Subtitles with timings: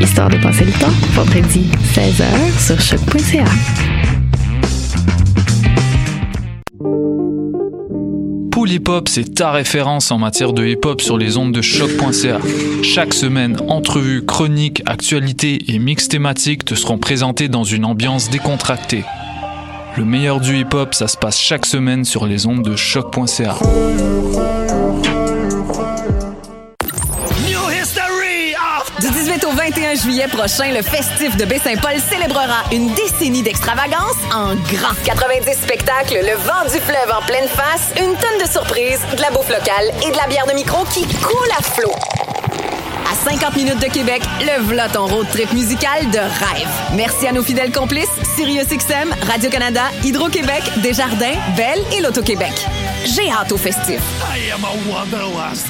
[0.00, 3.44] Histoire de passer le temps, vendredi 16h sur choc.ca.
[8.52, 11.62] Pool Hip Hop, c'est ta référence en matière de hip hop sur les ondes de
[11.62, 12.38] choc.ca.
[12.82, 19.04] Chaque semaine, entrevues, chroniques, actualités et mix thématiques te seront présentés dans une ambiance décontractée.
[19.96, 23.56] Le meilleur du hip hop, ça se passe chaque semaine sur les ondes de choc.ca.
[29.38, 34.54] Du 18 au 21 juillet prochain, le festif de Baie-Saint-Paul célébrera une décennie d'extravagance en
[34.54, 34.94] grand.
[35.04, 39.30] 90 spectacles, le vent du fleuve en pleine face, une tonne de surprises, de la
[39.30, 41.92] bouffe locale et de la bière de micro qui coule à flot.
[43.10, 46.68] À 50 minutes de Québec, le v'là ton road trip musical de rêve.
[46.94, 52.52] Merci à nos fidèles complices, SiriusXM, Radio-Canada, Hydro-Québec, Desjardins, Belle et l'Auto-Québec.
[53.04, 54.00] J'ai hâte au festif.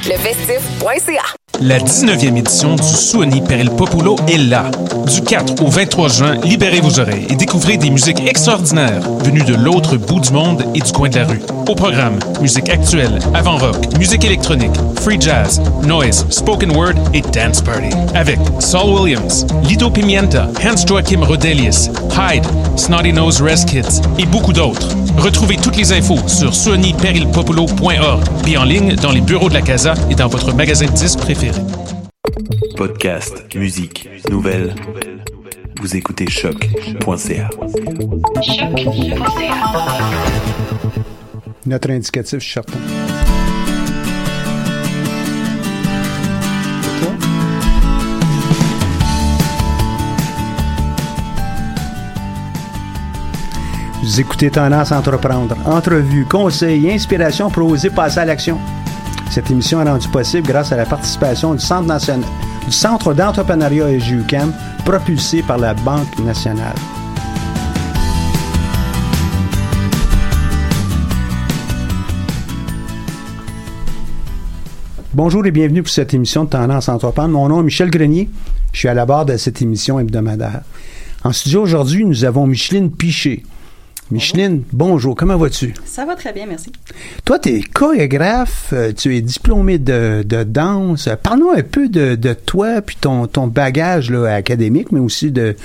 [0.06, 1.22] Lefestif.ca
[1.60, 4.70] La 19e édition du Suoni per il Populo est là.
[5.06, 9.54] Du 4 au 23 juin, libérez vos oreilles et découvrez des musiques extraordinaires venues de
[9.54, 11.40] l'autre bout du monde et du coin de la rue.
[11.68, 17.90] Au programme, musique actuelle, avant-rock, musique électronique, free jazz, noise, spoken word et dance party.
[18.14, 24.52] Avec Saul Williams, Lido Pimienta, Hans Joachim Rodelius, Hyde, Snotty Nose Rest Kids et beaucoup
[24.52, 24.88] d'autres.
[25.18, 26.54] Retrouvez toutes les infos sur
[27.32, 30.92] suoniperilpopulo.org puis en ligne dans les bureaux de la Casa et dans votre magasin de
[30.92, 31.60] disques préféré.
[32.76, 34.74] Podcast, musique, nouvelles.
[35.80, 37.50] Vous écoutez choc.ca.
[41.66, 42.48] Notre indicatif, je
[54.08, 55.54] Vous écoutez Tendance Entreprendre.
[55.66, 58.58] Entrevue, conseils, inspiration pour oser passer à l'action.
[59.30, 62.26] Cette émission est rendue possible grâce à la participation du Centre, national,
[62.64, 64.54] du Centre d'entrepreneuriat EGUCAM,
[64.86, 66.74] propulsé par la Banque nationale.
[75.12, 77.34] Bonjour et bienvenue pour cette émission de Tendance Entreprendre.
[77.34, 78.30] Mon nom est Michel Grenier.
[78.72, 80.62] Je suis à la barre de cette émission hebdomadaire.
[81.24, 83.42] En studio aujourd'hui, nous avons Micheline Piché.
[84.10, 85.74] Micheline, bonjour, comment vas-tu?
[85.84, 86.72] Ça va très bien, merci.
[87.26, 91.10] Toi, tu es chorégraphe, euh, tu es diplômé de, de danse.
[91.22, 95.56] Parle-nous un peu de, de toi puis ton, ton bagage là, académique, mais aussi de,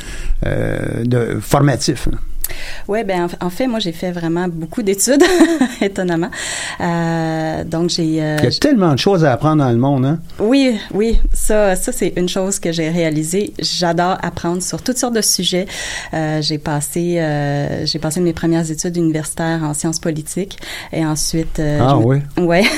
[0.46, 2.08] euh, de formatif.
[2.12, 2.18] là.
[2.88, 5.24] Oui, ben en, en fait, moi, j'ai fait vraiment beaucoup d'études,
[5.82, 6.30] étonnamment.
[6.82, 8.22] Euh, donc, j'ai...
[8.22, 10.20] euh, Il y a tellement de choses à apprendre dans le monde, hein?
[10.40, 13.54] Oui, oui, ça, ça c'est une chose que j'ai réalisée.
[13.60, 15.66] J'adore apprendre sur toutes sortes de sujets.
[16.14, 20.58] Euh, j'ai passé, euh, j'ai passé mes premières études universitaires en sciences politiques
[20.92, 21.60] et ensuite.
[21.60, 22.18] euh, Ah, me- oui?
[22.38, 22.64] Ouais.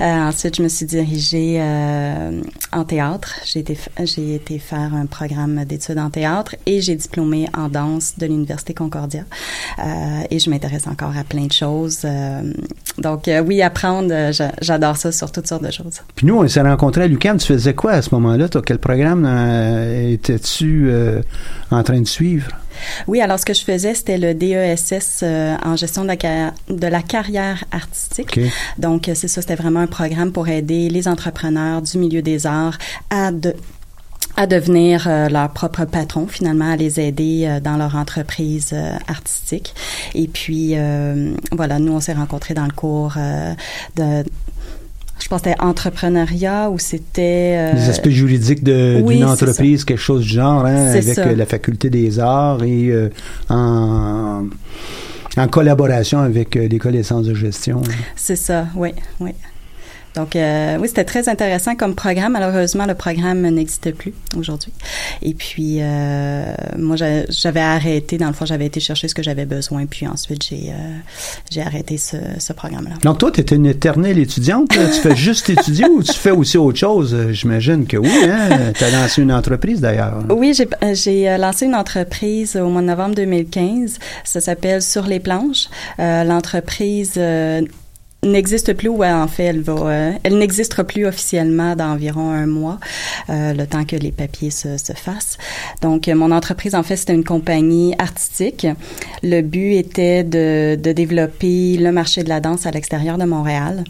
[0.00, 2.40] Euh, ensuite, je me suis dirigée euh,
[2.72, 3.36] en théâtre.
[3.44, 8.14] J'ai été, j'ai été faire un programme d'études en théâtre et j'ai diplômé en danse
[8.18, 9.22] de l'université Concordia.
[9.78, 9.82] Euh,
[10.30, 12.00] et je m'intéresse encore à plein de choses.
[12.04, 12.52] Euh,
[12.98, 16.00] donc euh, oui, apprendre, j'a- j'adore ça sur toutes sortes de choses.
[16.14, 17.38] Puis nous, on s'est rencontrés à l'UQAM.
[17.38, 18.48] Tu faisais quoi à ce moment-là?
[18.66, 19.24] Quel programme
[20.12, 20.90] étais-tu
[21.70, 22.48] en train de suivre?
[23.06, 26.52] Oui, alors ce que je faisais, c'était le DESS euh, en gestion de la, ca-
[26.68, 28.40] de la carrière artistique.
[28.78, 32.76] Donc, c'est ça, c'était vraiment un programme pour aider les entrepreneurs du milieu des arts
[33.10, 33.54] à de
[34.36, 38.96] à devenir euh, leur propre patron, finalement, à les aider euh, dans leur entreprise euh,
[39.06, 39.74] artistique.
[40.14, 43.14] Et puis, euh, voilà, nous, on s'est rencontrés dans le cours
[43.96, 44.24] de...
[45.20, 47.54] Je pense que c'était entrepreneuriat ou c'était...
[47.56, 51.32] euh, Les aspects juridiques oui, d'une entreprise, quelque chose du genre, hein, avec ça.
[51.32, 53.08] la faculté des arts et euh,
[53.48, 54.44] en,
[55.36, 57.80] en collaboration avec euh, l'École des sciences de gestion.
[58.16, 58.90] C'est ça, oui,
[59.20, 59.30] oui.
[60.14, 62.32] Donc, euh, oui, c'était très intéressant comme programme.
[62.32, 64.72] Malheureusement, le programme n'existe plus aujourd'hui.
[65.22, 68.16] Et puis, euh, moi, j'a- j'avais arrêté.
[68.16, 69.86] Dans le fond, j'avais été chercher ce que j'avais besoin.
[69.86, 70.96] Puis ensuite, j'ai euh,
[71.50, 72.94] j'ai arrêté ce, ce programme-là.
[73.02, 74.74] Donc toi, tu étais une éternelle étudiante.
[74.76, 74.86] là.
[74.86, 77.12] tu fais juste étudier ou tu fais aussi autre chose?
[77.14, 78.10] Euh, J'imagine que oui.
[78.30, 78.72] Hein?
[78.76, 80.22] Tu as lancé une entreprise d'ailleurs.
[80.30, 83.98] Oui, j'ai euh, j'ai lancé une entreprise au mois de novembre 2015.
[84.22, 85.68] Ça s'appelle Sur les planches.
[85.98, 87.62] Euh, L'entreprise euh,
[88.30, 92.46] n'existe plus, ouais, en fait, elle va, euh, elle n'existera plus officiellement dans environ un
[92.46, 92.78] mois,
[93.30, 95.38] euh, le temps que les papiers se, se fassent.
[95.82, 98.66] Donc, mon entreprise, en fait, c'était une compagnie artistique.
[99.22, 103.84] Le but était de, de développer le marché de la danse à l'extérieur de Montréal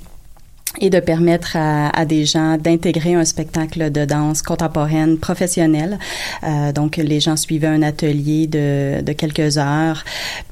[0.81, 5.99] et de permettre à, à des gens d'intégrer un spectacle de danse contemporaine professionnel.
[6.43, 10.05] Euh, donc, les gens suivaient un atelier de, de quelques heures,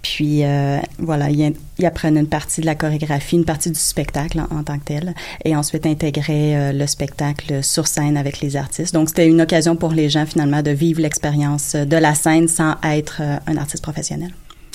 [0.03, 4.41] puis euh, voilà, ils, ils, apprenaient une partie de la chorégraphie, une partie du spectacle
[4.41, 5.15] en, en tant que tel,
[5.45, 8.95] et ensuite intégraient euh, le spectacle sur scène avec les artistes.
[8.95, 12.75] Donc, c'était une occasion pour les gens finalement de vivre l'expérience de la scène sans
[12.85, 14.33] être euh, un artiste professionnel.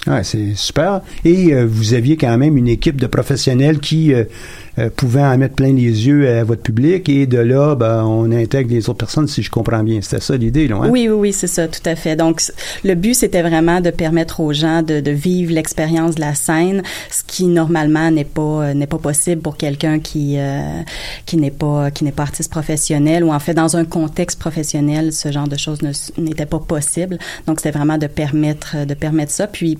[0.08, 1.02] Ouais, c'est super.
[1.26, 4.24] Et euh, vous aviez quand même une équipe de professionnels qui euh,
[4.80, 8.32] euh, pouvaient en mettre plein les yeux à votre public et de là, ben, on
[8.32, 10.02] intègre les autres personnes, si je comprends bien.
[10.02, 10.90] C'était ça l'idée, là, hein?
[10.90, 12.16] Oui, oui, oui, c'est ça, tout à fait.
[12.16, 12.42] Donc,
[12.84, 16.84] le but, c'était vraiment de permettre aux gens de, de vivre l'expérience de la scène,
[17.10, 20.82] ce qui normalement n'est pas n'est pas possible pour quelqu'un qui euh,
[21.26, 25.12] qui n'est pas qui n'est pas artiste professionnel ou en fait dans un contexte professionnel,
[25.12, 25.80] ce genre de choses
[26.18, 27.18] n'était pas possible.
[27.48, 29.48] Donc, c'était vraiment de permettre de permettre ça.
[29.48, 29.80] Puis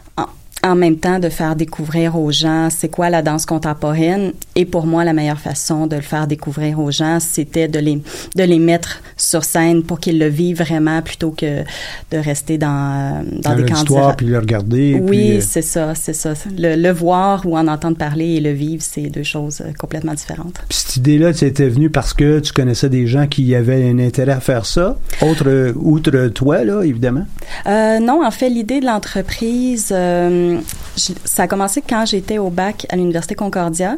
[0.63, 4.33] en même temps de faire découvrir aux gens c'est quoi la danse contemporaine.
[4.55, 8.01] Et pour moi la meilleure façon de le faire découvrir aux gens c'était de les
[8.35, 11.61] de les mettre sur scène pour qu'ils le vivent vraiment plutôt que
[12.11, 15.41] de rester dans dans, dans des candidats puis le regarder oui puis, euh...
[15.41, 16.33] c'est ça c'est ça.
[16.57, 20.61] Le, le, voir ou en entendre parler et le vivre c'est deux choses complètement différentes.
[20.69, 23.99] Puis cette idée là c'était venu parce que tu connaissais des gens qui avaient un
[23.99, 27.25] intérêt à faire ça autre outre toi là évidemment?
[27.65, 30.50] Euh, non en fait l'idée de l'entreprise euh,
[30.95, 33.97] ça a commencé quand j'étais au bac à l'université Concordia.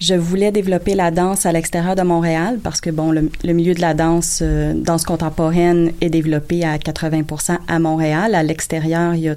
[0.00, 3.80] Je voulais développer la danse à l'extérieur de Montréal parce que bon, le, milieu de
[3.80, 8.34] la danse, euh, danse contemporaine est développé à 80% à Montréal.
[8.34, 9.36] À l'extérieur, il y a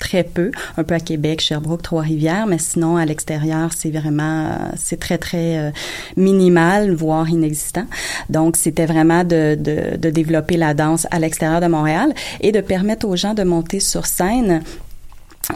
[0.00, 4.98] très peu, un peu à Québec, Sherbrooke, Trois-Rivières, mais sinon à l'extérieur, c'est vraiment c'est
[4.98, 5.70] très très euh,
[6.16, 7.84] minimal, voire inexistant.
[8.28, 9.54] Donc c'était vraiment de
[9.96, 14.06] développer la danse à l'extérieur de Montréal et de permettre aux gens de monter sur
[14.06, 14.62] scène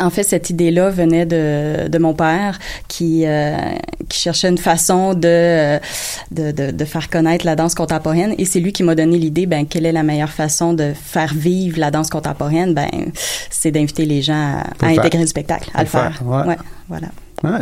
[0.00, 2.58] en fait, cette idée-là venait de, de mon père
[2.88, 3.56] qui, euh,
[4.08, 5.79] qui cherchait une façon de,
[6.31, 9.46] de, de, de, faire connaître la danse contemporaine et c'est lui qui m'a donné l'idée,
[9.46, 12.75] ben, quelle est la meilleure façon de faire vivre la danse contemporaine?
[12.75, 12.88] Ben,
[13.50, 16.19] c'est d'inviter les gens à, à intégrer le spectacle, à le faire.
[16.19, 16.26] faire.
[16.26, 16.47] Ouais.
[16.47, 16.56] ouais.
[16.88, 17.08] voilà.
[17.43, 17.61] Ah,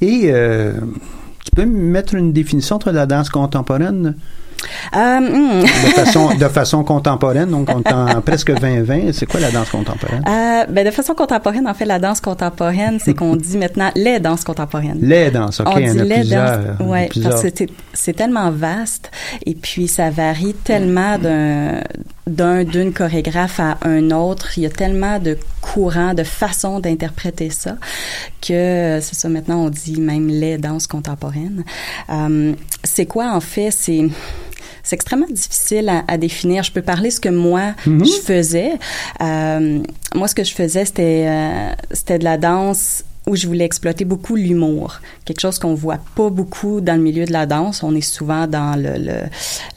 [0.00, 0.72] et euh,
[1.44, 4.14] tu peux mettre une définition entre la danse contemporaine?
[4.94, 5.62] Euh, mm.
[5.62, 9.12] de, façon, de façon contemporaine, donc on en presque 2020.
[9.12, 10.22] C'est quoi la danse contemporaine?
[10.28, 14.20] Euh, ben de façon contemporaine, en fait, la danse contemporaine, c'est qu'on dit maintenant les
[14.20, 14.98] danses contemporaines.
[15.00, 15.68] Les danses, OK.
[15.70, 19.10] On dit les danses, ouais, parce que c'est tellement vaste
[19.44, 21.80] et puis ça varie tellement d'un
[22.26, 24.58] d'un d'une chorégraphe à un autre.
[24.58, 27.76] Il y a tellement de courants, de façons d'interpréter ça
[28.40, 29.28] que c'est ça.
[29.28, 31.64] Maintenant, on dit même les danses contemporaines.
[32.10, 32.52] Euh,
[32.82, 33.70] c'est quoi en fait?
[33.70, 34.08] C'est
[34.82, 36.62] c'est extrêmement difficile à, à, définir.
[36.62, 38.04] Je peux parler ce que moi mm -hmm.
[38.06, 38.72] je faisais.
[39.20, 39.80] Euh,
[40.14, 44.04] moi, ce que je faisais, c'était euh, c'était de la danse où je voulais exploiter
[44.04, 47.82] beaucoup l'humour, quelque chose qu'on voit pas beaucoup dans le milieu de la danse.
[47.82, 49.22] On est souvent dans le, le,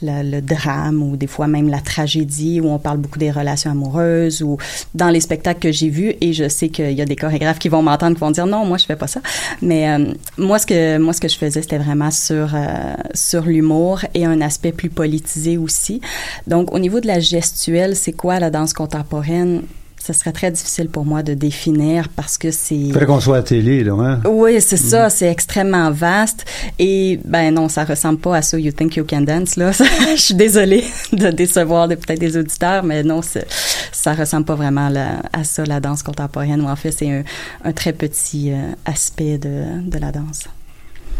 [0.02, 3.72] le, le, drame ou des fois même la tragédie où on parle beaucoup des relations
[3.72, 4.56] amoureuses ou
[4.94, 7.68] dans les spectacles que j'ai vus et je sais qu'il y a des chorégraphes qui
[7.68, 9.20] vont m'entendre qui vont dire non, moi je fais pas ça.
[9.62, 13.42] Mais euh, moi ce que moi ce que je faisais c'était vraiment sur euh, sur
[13.42, 16.00] l'humour et un aspect plus politisé aussi.
[16.46, 19.62] Donc au niveau de la gestuelle, c'est quoi la danse contemporaine?
[20.12, 22.76] Ce serait très difficile pour moi de définir parce que c'est.
[22.76, 24.20] Il faudrait qu'on soit à télé, là, hein?
[24.28, 24.88] Oui, c'est mmh.
[24.88, 25.10] ça.
[25.10, 26.44] C'est extrêmement vaste.
[26.78, 29.70] Et, ben non, ça ressemble pas à So You Think You Can Dance, là.
[30.16, 35.22] Je suis désolée de décevoir peut-être des auditeurs, mais non, ça ressemble pas vraiment là,
[35.32, 37.22] à ça, la danse contemporaine, où en fait, c'est un,
[37.64, 40.44] un, très petit euh, aspect de, de la danse.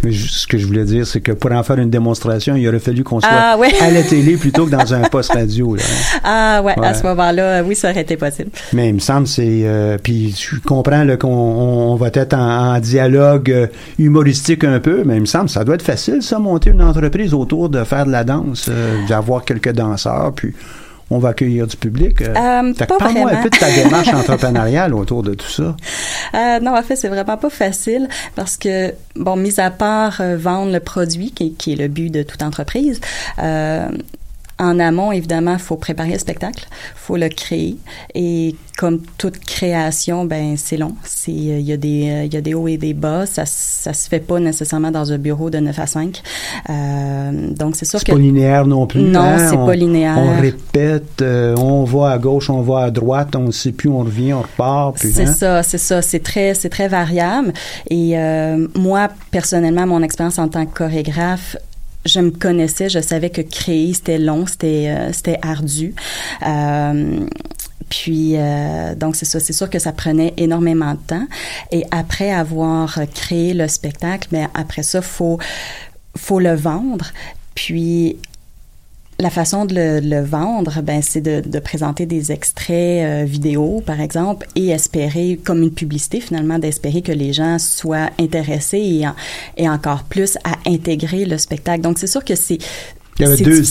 [0.03, 2.79] Mais ce que je voulais dire, c'est que pour en faire une démonstration, il aurait
[2.79, 3.71] fallu qu'on soit ah, ouais.
[3.81, 5.75] à la télé plutôt que dans un poste radio.
[5.75, 6.21] Là, hein.
[6.25, 8.51] Ah ouais, ouais, à ce moment-là, oui, ça aurait été possible.
[8.73, 9.63] Mais il me semble, c'est...
[9.65, 13.67] Euh, puis je comprends qu'on on, on va être en, en dialogue euh,
[13.99, 17.35] humoristique un peu, mais il me semble, ça doit être facile, ça, monter une entreprise
[17.35, 20.55] autour de faire de la danse, euh, d'avoir quelques danseurs, puis
[21.11, 22.23] on va accueillir du public.
[22.23, 25.77] Euh, pas Parle-moi un peu de ta démarche entrepreneuriale autour de tout ça.
[26.35, 30.37] Euh, non, en fait, c'est vraiment pas facile parce que, bon, mis à part euh,
[30.37, 33.01] vendre le produit, qui, qui, est le but de toute entreprise,
[33.41, 33.89] euh,
[34.61, 37.77] en amont, évidemment, il faut préparer le spectacle, faut le créer.
[38.15, 40.95] Et comme toute création, ben c'est long.
[41.03, 43.27] C'est il y a des il y a des hauts et des bas.
[43.27, 46.23] Ça ça se fait pas nécessairement dans un bureau de 9 à 5.
[46.69, 49.01] Euh, donc c'est sûr C'est que pas linéaire non plus.
[49.03, 49.49] Non, hein?
[49.49, 50.19] c'est pas linéaire.
[50.19, 53.89] On répète, euh, on va à gauche, on va à droite, on ne sait plus,
[53.89, 54.99] on revient, on repart.
[54.99, 55.33] C'est hein?
[55.33, 56.03] ça, c'est ça.
[56.03, 57.53] C'est très, c'est très variable.
[57.89, 61.57] Et euh, moi, personnellement, mon expérience en tant que chorégraphe,
[62.05, 65.95] je me connaissais, je savais que créer c'était long, c'était, euh, c'était ardu.
[66.47, 67.27] Euh,
[67.89, 71.27] puis euh, donc c'est ça, c'est sûr que ça prenait énormément de temps.
[71.73, 75.39] Et après avoir créé le spectacle, mais après ça, faut
[76.17, 77.07] faut le vendre.
[77.55, 78.17] Puis
[79.21, 83.83] la façon de le, le vendre, ben, c'est de, de présenter des extraits euh, vidéo,
[83.85, 89.07] par exemple, et espérer, comme une publicité finalement, d'espérer que les gens soient intéressés et,
[89.07, 89.15] en-
[89.57, 91.81] et encore plus à intégrer le spectacle.
[91.83, 92.59] Donc, c'est sûr que c'est...
[93.19, 93.63] Il y avait deux,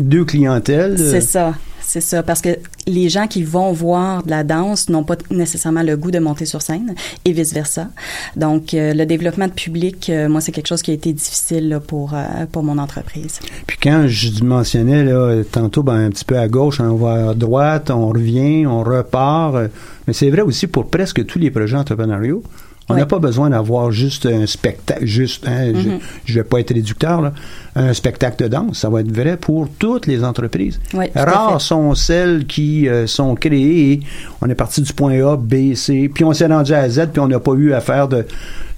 [0.00, 0.96] deux clientèles.
[0.98, 1.54] C'est ça.
[1.86, 2.50] C'est ça, parce que
[2.86, 6.46] les gens qui vont voir de la danse n'ont pas nécessairement le goût de monter
[6.46, 7.88] sur scène et vice-versa.
[8.36, 11.72] Donc, euh, le développement de public, euh, moi, c'est quelque chose qui a été difficile
[11.72, 13.38] euh, pour mon entreprise.
[13.66, 15.06] Puis quand je mentionnais
[15.44, 19.70] tantôt, ben, un petit peu à gauche, on va à droite, on revient, on repart.
[20.06, 22.42] Mais c'est vrai aussi pour presque tous les projets entrepreneuriaux.
[22.90, 25.98] On n'a pas besoin d'avoir juste un spectacle, juste, hein, je- Mhm.
[26.26, 27.32] je, vais pas être réducteur, là,
[27.76, 28.78] un spectacle de danse.
[28.80, 30.78] Ça va être vrai pour toutes les entreprises.
[31.14, 34.00] Rares sont celles qui euh, sont créées
[34.42, 37.20] on est parti du point A, B, C, puis on s'est rendu à Z, puis
[37.20, 38.26] on n'a pas eu à faire de,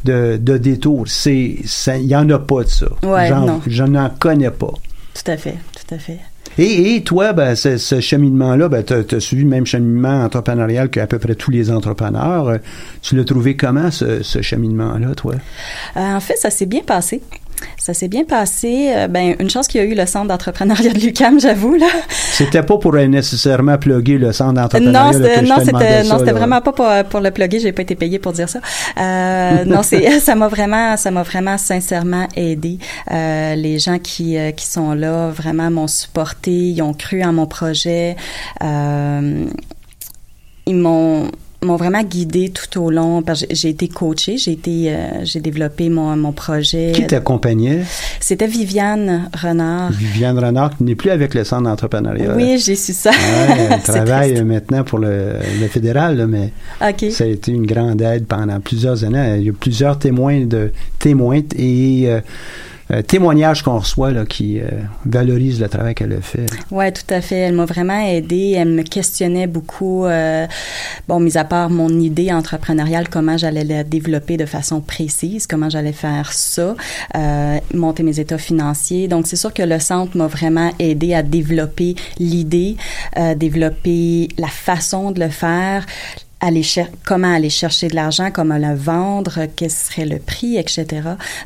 [0.05, 1.07] de, de détour.
[1.27, 1.65] Il
[2.07, 2.87] y en a pas de ça.
[3.03, 3.61] Ouais, J'en- non.
[3.67, 4.71] Je n'en connais pas.
[5.15, 6.19] Tout à fait, tout à fait.
[6.59, 11.07] Et, et toi, ben, ce, cheminement-là, ben, tu as, suivi le même cheminement entrepreneurial qu'à
[11.07, 12.49] peu près tous les entrepreneurs.
[12.49, 12.59] Euh,
[13.03, 15.35] Tu l'as trouvé comment, ce, ce cheminement-là, toi?
[15.97, 17.21] Euh, en fait, ça s'est bien passé.
[17.87, 18.91] Ça s'est bien passé.
[18.97, 21.87] Euh, ben, une chance qu'il y a eu le centre d'entrepreneuriat de l'UCAM, j'avoue, là.
[22.11, 25.13] C'était pas pour euh, nécessairement plugger le centre d'entrepreneuriat.
[25.13, 26.39] Non, là, que non, c'était, ça, non, c'était là.
[26.39, 27.61] vraiment pas pour, pour le plugger.
[27.61, 28.59] J'ai pas été payée pour dire ça.
[28.99, 32.81] Euh, non, c'est, ça m'a vraiment, ça m'a vraiment sincèrement aidé.
[33.13, 37.33] Euh, les gens qui, euh, qui sont là vraiment m'ont supporté, ils ont cru en
[37.33, 38.17] mon projet.
[38.65, 39.45] Euh,
[40.67, 41.31] ils m'ont
[41.67, 46.17] m'ont vraiment guidé tout au long j'ai- été coachée, j'ai été euh, j'ai développé mon,
[46.17, 46.93] mon projet.
[46.95, 47.83] Qui t'accompagnait?
[48.21, 49.91] C'était Viviane Renard.
[49.93, 52.35] Viviane Renard, qui n'est plus avec le centre d'entrepreneuriat.
[52.35, 53.11] Oui, j'ai su ça.
[53.11, 53.17] Ouais,
[53.73, 54.45] elle travaille triste.
[54.45, 56.53] maintenant pour le, le fédéral, là, mais
[57.11, 59.37] ça a été une grande aide pendant plusieurs années.
[59.39, 62.21] Il y a plusieurs témoins de témoins et euh,
[62.91, 64.67] euh, témoignages qu'on reçoit là, qui euh,
[65.05, 66.47] valorisent le travail qu'elle a fait.
[66.71, 67.37] Ouais, tout à fait.
[67.37, 68.55] Elle m'a vraiment aidée.
[68.57, 70.07] Elle me questionnait beaucoup.
[70.07, 70.47] euh,
[71.09, 75.71] bon, mis à part mon idée entrepreneuriale, comment j'allais la développer de façon précise, comment
[75.71, 76.75] j'allais faire ça,
[77.17, 79.09] euh, monter mes états financiers.
[79.09, 82.77] Donc, c'est sûr que le centre m'a vraiment aidé à développer l'idée,
[83.19, 85.87] euh, développer la façon de le faire.
[86.41, 86.63] Aller
[87.05, 90.87] comment aller chercher de l'argent, comment le vendre, quel serait le prix, etc.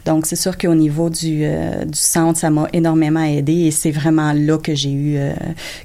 [0.05, 3.93] Donc, c'est sûr qu'au niveau du, euh, du centre, ça m'a énormément aidé et c'est
[3.93, 5.33] vraiment là que j'ai eu, euh,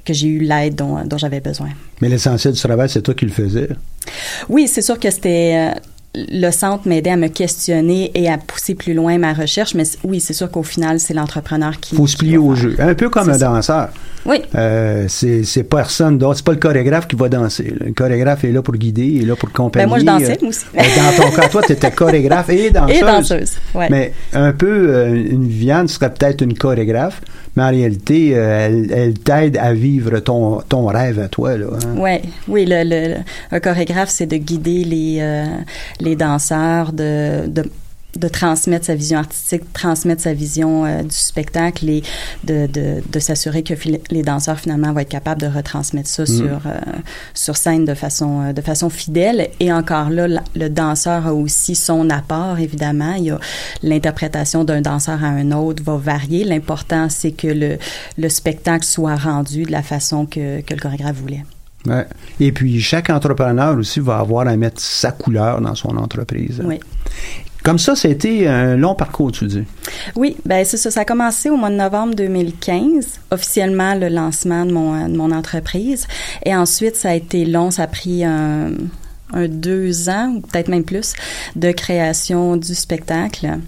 [0.04, 1.68] que j'ai eu l'aide dont, dont j'avais besoin.
[2.00, 3.68] Mais l'essentiel du travail, c'est toi qui le faisais?
[4.48, 5.80] Oui, c'est sûr que c'était euh,
[6.16, 10.20] le centre m'aidait à me questionner et à pousser plus loin ma recherche, mais oui,
[10.20, 11.94] c'est sûr qu'au final, c'est l'entrepreneur qui.
[11.94, 12.74] faut se plier au jeu.
[12.78, 13.46] Un peu comme un ça.
[13.46, 13.88] danseur.
[14.24, 14.38] Oui.
[14.56, 16.38] Euh, c'est personne d'autre.
[16.38, 17.72] C'est pas le chorégraphe qui va danser.
[17.78, 19.84] Le chorégraphe est là pour guider, il est là pour accompagner.
[19.84, 20.64] Ben, moi, je dansais, Euh, moi aussi.
[20.76, 20.82] euh,
[21.16, 22.96] Dans ton cas, toi, tu étais chorégraphe et danseuse.
[22.96, 23.86] Et danseuse, ouais.
[23.88, 27.20] Mais un peu, euh, une Viviane serait peut-être une chorégraphe,
[27.54, 31.56] mais en réalité, euh, elle, elle t'aide à vivre ton, ton rêve à toi.
[31.56, 31.96] Là, hein.
[31.96, 33.20] Ouais, oui, le, le, le-
[33.52, 35.44] un chorégraphe, c'est de guider les, euh,
[36.06, 37.64] les danseurs, de, de,
[38.16, 42.02] de transmettre sa vision artistique, transmettre sa vision euh, du spectacle et
[42.44, 43.74] de, de, de s'assurer que
[44.10, 46.80] les danseurs, finalement, vont être capables de retransmettre ça sur, euh,
[47.34, 49.48] sur scène de façon, euh, de façon fidèle.
[49.60, 53.14] Et encore là, la- le danseur a aussi son apport, évidemment.
[53.18, 53.38] Il y a
[53.82, 56.44] l'interprétation d'un danseur à un autre va varier.
[56.44, 57.76] L'important, c'est que le,
[58.16, 61.44] le spectacle soit rendu de la façon que, que le chorégraphe voulait.
[61.86, 62.06] Ouais.
[62.40, 66.60] Et puis, chaque entrepreneur aussi va avoir à mettre sa couleur dans son entreprise.
[66.64, 66.80] Oui.
[67.62, 69.64] Comme ça, ça a été un long parcours, tu dis.
[70.14, 70.90] Oui, ben c'est ça.
[70.92, 75.32] Ça a commencé au mois de novembre 2015, officiellement le lancement de mon, de mon
[75.32, 76.06] entreprise.
[76.44, 77.72] Et ensuite, ça a été long.
[77.72, 78.70] Ça a pris un,
[79.32, 81.14] un deux ans, ou peut-être même plus,
[81.56, 83.58] de création du spectacle.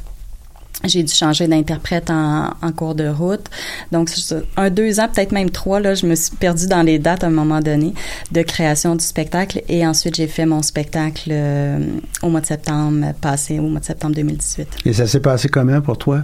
[0.85, 3.47] J'ai dû changer d'interprète en, en, cours de route.
[3.90, 4.11] Donc,
[4.56, 7.26] un, deux ans, peut-être même trois, là, je me suis perdue dans les dates à
[7.26, 7.94] un moment donné
[8.30, 9.62] de création du spectacle.
[9.68, 11.80] Et ensuite, j'ai fait mon spectacle euh,
[12.23, 14.68] au mois de septembre passé, au mois de septembre 2018.
[14.85, 16.23] Et ça s'est passé comment pour toi?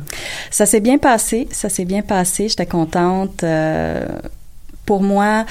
[0.50, 1.48] Ça s'est bien passé.
[1.50, 2.48] Ça s'est bien passé.
[2.48, 3.42] J'étais contente.
[3.42, 4.06] Euh,
[4.86, 5.46] pour moi,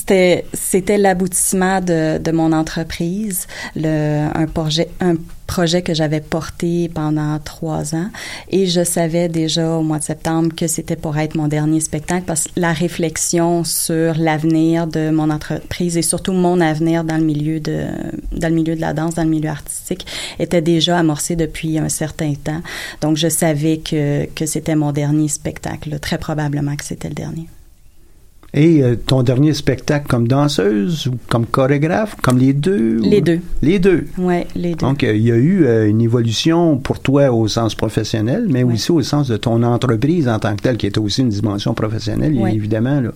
[0.00, 5.16] c'était c'était l'aboutissement de, de mon entreprise, le, un projet un
[5.46, 8.08] projet que j'avais porté pendant trois ans
[8.50, 12.24] et je savais déjà au mois de septembre que c'était pour être mon dernier spectacle
[12.24, 17.24] parce que la réflexion sur l'avenir de mon entreprise et surtout mon avenir dans le
[17.24, 17.86] milieu de
[18.32, 20.06] dans le milieu de la danse, dans le milieu artistique
[20.38, 22.62] était déjà amorcée depuis un certain temps.
[23.02, 27.48] Donc je savais que que c'était mon dernier spectacle, très probablement que c'était le dernier.
[28.52, 32.98] Et euh, ton dernier spectacle comme danseuse ou comme chorégraphe, comme les deux?
[32.98, 33.40] Les deux.
[33.62, 34.06] Les deux?
[34.18, 34.86] Oui, les deux.
[34.86, 38.64] Donc, euh, il y a eu euh, une évolution pour toi au sens professionnel, mais
[38.64, 41.74] aussi au sens de ton entreprise en tant que telle, qui est aussi une dimension
[41.74, 43.00] professionnelle, évidemment.
[43.00, 43.10] Là.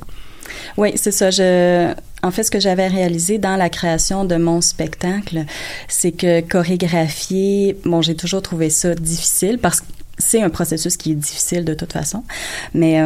[0.76, 1.31] Oui, c'est ça.
[1.31, 5.45] Je, en fait, ce que j'avais réalisé dans la création de mon spectacle,
[5.88, 9.87] c'est que chorégraphier, bon, j'ai toujours trouvé ça difficile parce que
[10.17, 12.23] c'est un processus qui est difficile de toute façon,
[12.73, 13.03] mais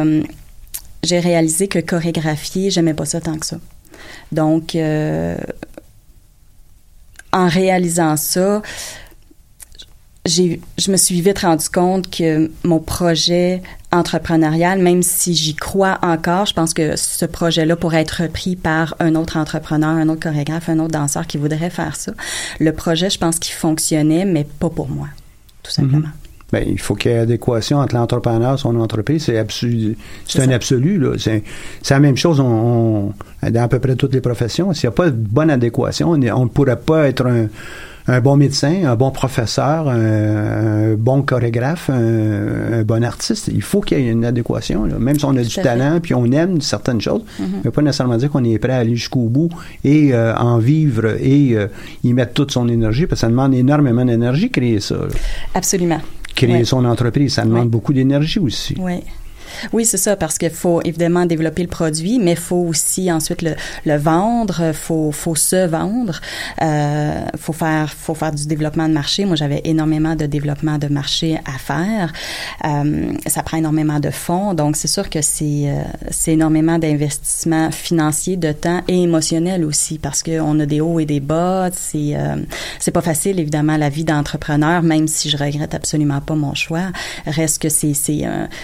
[1.03, 3.57] j'ai réalisé que chorégraphier, j'aimais pas ça tant que ça.
[4.31, 5.37] Donc, euh,
[7.31, 8.61] en réalisant ça,
[10.25, 15.97] j'ai, je me suis vite rendu compte que mon projet entrepreneurial, même si j'y crois
[16.01, 20.21] encore, je pense que ce projet-là pourrait être repris par un autre entrepreneur, un autre
[20.21, 22.11] chorégraphe, un autre danseur qui voudrait faire ça.
[22.59, 25.07] Le projet, je pense qu'il fonctionnait, mais pas pour moi,
[25.63, 26.09] tout simplement.
[26.09, 26.18] Mm-hmm.
[26.51, 29.25] Bien, il faut qu'il y ait adéquation entre l'entrepreneur et son entreprise.
[29.25, 30.97] C'est absolu, c'est un absolu.
[30.97, 31.11] Là.
[31.17, 31.43] C'est,
[31.89, 33.13] la même chose on,
[33.47, 34.73] dans à peu près toutes les professions.
[34.73, 37.47] S'il n'y a pas de bonne adéquation, on ne pourrait pas être un,
[38.07, 43.51] un, bon médecin, un bon professeur, un, bon chorégraphe, un, bon artiste.
[43.53, 44.85] Il faut qu'il y ait une adéquation.
[44.85, 44.97] Là.
[44.97, 47.43] Même si on a du talent puis on aime certaines choses, mm-hmm.
[47.43, 49.49] ça ne veut pas nécessairement dire qu'on est prêt à aller jusqu'au bout
[49.83, 51.67] et euh, en vivre et euh,
[52.03, 54.95] y mettre toute son énergie, parce que ça demande énormément d'énergie créer ça.
[55.53, 56.01] Absolument
[56.47, 57.33] créer son entreprise.
[57.33, 58.75] Ça demande beaucoup d'énergie aussi.
[58.79, 59.01] Oui.
[59.73, 63.41] Oui, c'est ça, parce qu'il faut évidemment développer le produit, mais il faut aussi ensuite
[63.41, 66.19] le, le vendre, faut faut se vendre,
[66.61, 69.25] euh, faut faire faut faire du développement de marché.
[69.25, 72.11] Moi, j'avais énormément de développement de marché à faire.
[72.65, 77.71] Euh, ça prend énormément de fonds, donc c'est sûr que c'est euh, c'est énormément d'investissement
[77.71, 81.69] financier, de temps et émotionnel aussi, parce qu'on a des hauts et des bas.
[81.71, 82.35] C'est euh,
[82.79, 86.91] c'est pas facile évidemment la vie d'entrepreneur, même si je regrette absolument pas mon choix.
[87.25, 88.21] Reste que c'est c'est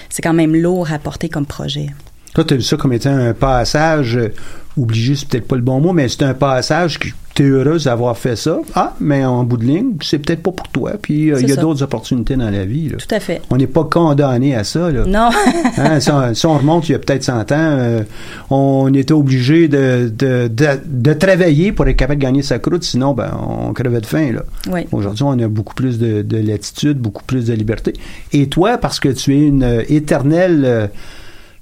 [0.09, 1.87] c'est quand même lourd rapporter comme projet.
[2.33, 4.33] Toi, tu as vu ça comme étant un passage euh,
[4.77, 7.83] obligé, c'est peut-être pas le bon mot, mais c'est un passage que tu es heureuse
[7.83, 8.59] d'avoir fait ça.
[8.75, 10.93] Ah, mais en bout de ligne, c'est peut-être pas pour toi.
[11.01, 12.93] Puis euh, il y a d'autres opportunités dans la vie.
[12.97, 13.41] Tout à fait.
[13.49, 14.89] On n'est pas condamné à ça.
[14.89, 15.05] Là.
[15.05, 15.29] Non.
[15.77, 18.03] hein, si, on, remonte il y a peut-être 100 ans, euh,
[18.49, 23.13] on était obligé de, de, de, travailler pour être capable de gagner sa croûte, sinon
[23.13, 24.31] ben, on crevait de faim.
[24.31, 24.43] Là.
[24.71, 24.87] Oui.
[24.93, 27.93] Aujourd'hui, on a beaucoup plus de, de, latitude, beaucoup plus de liberté.
[28.31, 30.89] Et toi, parce que tu es une éternelle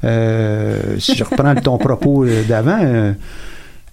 [0.04, 3.14] euh, si je reprends ton propos d'avant, euh,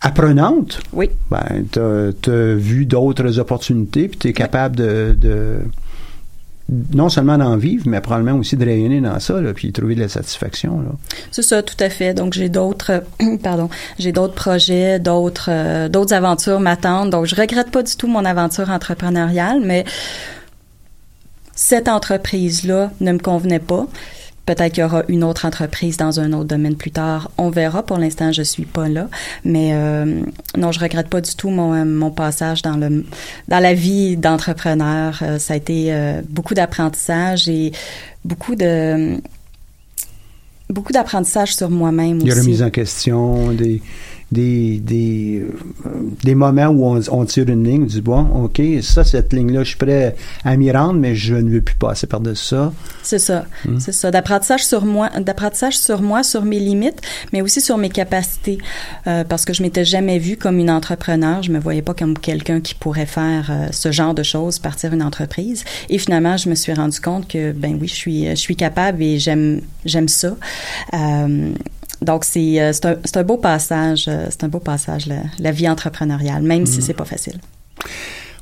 [0.01, 1.11] apprenante, oui.
[1.31, 5.61] ben, tu as, vu d'autres opportunités, puis tu es capable de,
[6.95, 10.01] non seulement d'en vivre, mais probablement aussi de rayonner dans ça, là, puis trouver de
[10.01, 10.85] la satisfaction.
[11.31, 12.15] C'est ça, tout à fait.
[12.15, 13.03] Donc j'ai d'autres,
[13.43, 17.11] pardon, j'ai d'autres projets, d'autres, euh, d'autres aventures m'attendent.
[17.11, 19.85] Donc je regrette pas du tout mon aventure entrepreneuriale, mais
[21.55, 23.87] cette entreprise-là ne me convenait pas.
[24.47, 27.31] Peut-être qu'il y aura une autre entreprise dans un autre domaine plus tard.
[27.39, 27.85] On verra.
[27.85, 29.09] Pour l'instant, je suis pas là.
[29.45, 30.23] Mais euh,
[30.57, 33.05] non, je regrette pas du tout mon, euh, mon passage dans le
[33.49, 35.21] dans la vie d'entrepreneur.
[35.23, 35.93] Euh, ça a été
[36.29, 37.73] beaucoup d'apprentissage et
[38.25, 39.19] beaucoup de
[40.69, 42.27] beaucoup d'apprentissage sur moi-même aussi.
[42.27, 43.83] Il y a remise en question des
[44.33, 45.45] des, des,
[45.87, 45.91] euh,
[46.23, 49.63] des moments où on, on, tire une ligne, on dit bon, OK, ça, cette ligne-là,
[49.63, 52.73] je suis prêt à m'y rendre, mais je ne veux plus passer par-dessus ça.
[53.03, 53.47] C'est ça.
[53.65, 53.79] Hmm.
[53.79, 54.11] C'est ça.
[54.11, 57.01] D'apprentissage sur moi, d'apprentissage sur moi, sur mes limites,
[57.33, 58.59] mais aussi sur mes capacités.
[59.07, 61.43] Euh, parce que je m'étais jamais vue comme une entrepreneur.
[61.43, 64.93] Je me voyais pas comme quelqu'un qui pourrait faire euh, ce genre de choses, partir
[64.93, 65.65] une entreprise.
[65.89, 69.03] Et finalement, je me suis rendu compte que, ben oui, je suis, je suis capable
[69.03, 70.37] et j'aime, j'aime ça.
[70.95, 71.53] Euh,
[72.03, 75.69] donc, c'est euh, un, un, beau passage, euh, c'est un beau passage, la, la vie
[75.69, 76.67] entrepreneuriale, même mmh.
[76.67, 76.83] si mm.
[76.83, 77.41] c'est pas facile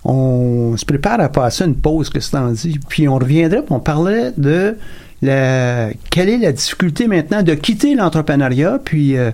[0.05, 2.79] on se prépare à passer une pause, que c'est en dit.
[2.89, 4.77] Puis on reviendrait, puis on parlait de
[5.21, 9.31] la, quelle est la difficulté maintenant de quitter l'entrepreneuriat, puis euh,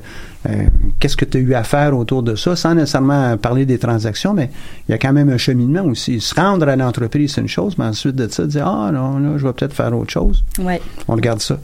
[0.98, 4.32] qu'est-ce que tu as eu à faire autour de ça, sans nécessairement parler des transactions,
[4.32, 4.50] mais
[4.88, 6.20] il y a quand même un cheminement aussi.
[6.20, 9.36] Se rendre à l'entreprise, c'est une chose, mais ensuite de ça, dire Ah, non, là,
[9.36, 10.44] je vais peut-être faire autre chose.
[10.58, 10.80] Ouais.
[11.06, 11.58] On regarde ça.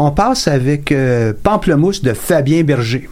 [0.00, 3.08] On passe avec euh, Pamplemousse de Fabien Berger.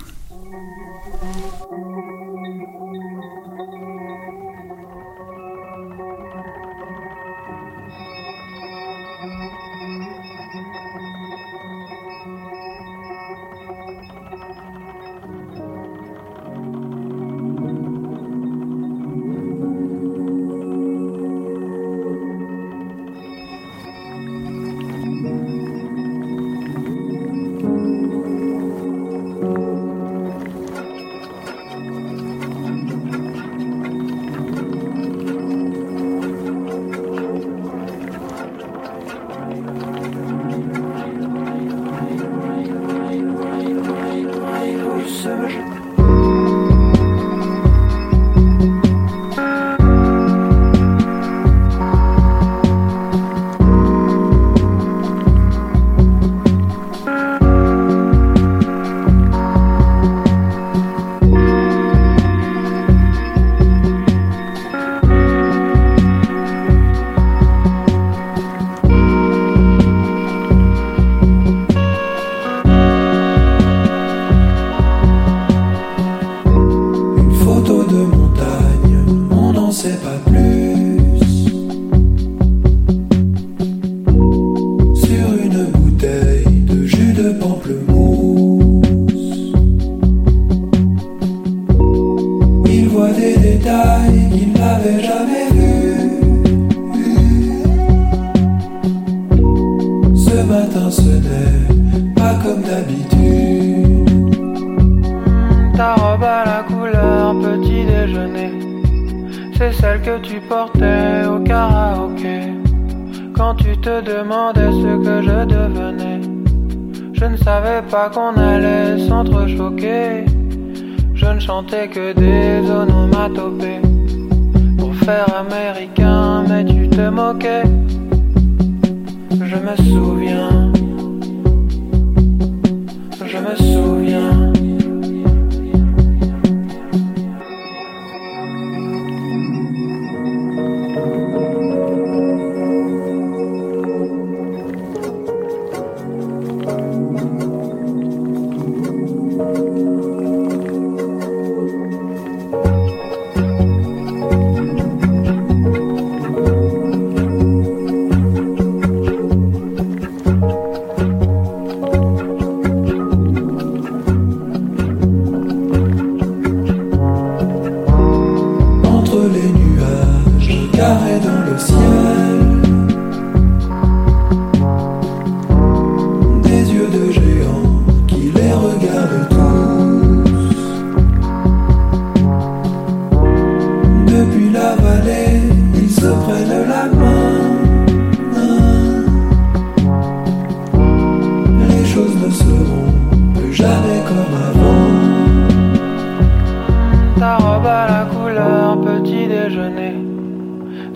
[121.68, 122.15] They could.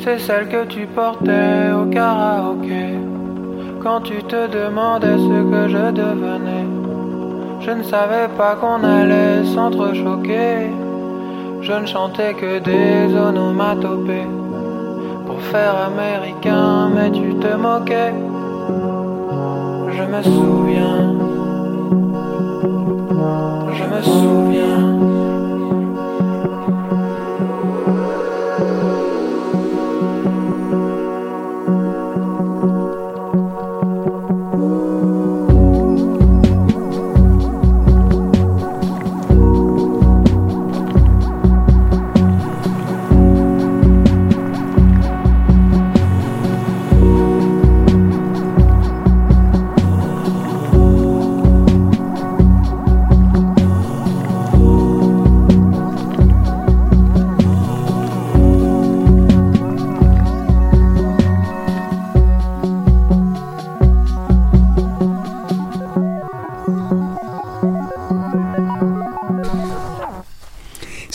[0.02, 2.94] C'est celle que tu portais au karaoké.
[3.82, 6.66] Quand tu te demandais ce que je devenais,
[7.60, 10.70] je ne savais pas qu'on allait s'entrechoquer.
[11.60, 14.26] Je ne chantais que des onomatopées
[15.26, 18.14] pour faire américain, mais tu te moquais.
[19.96, 21.09] Je me souviens.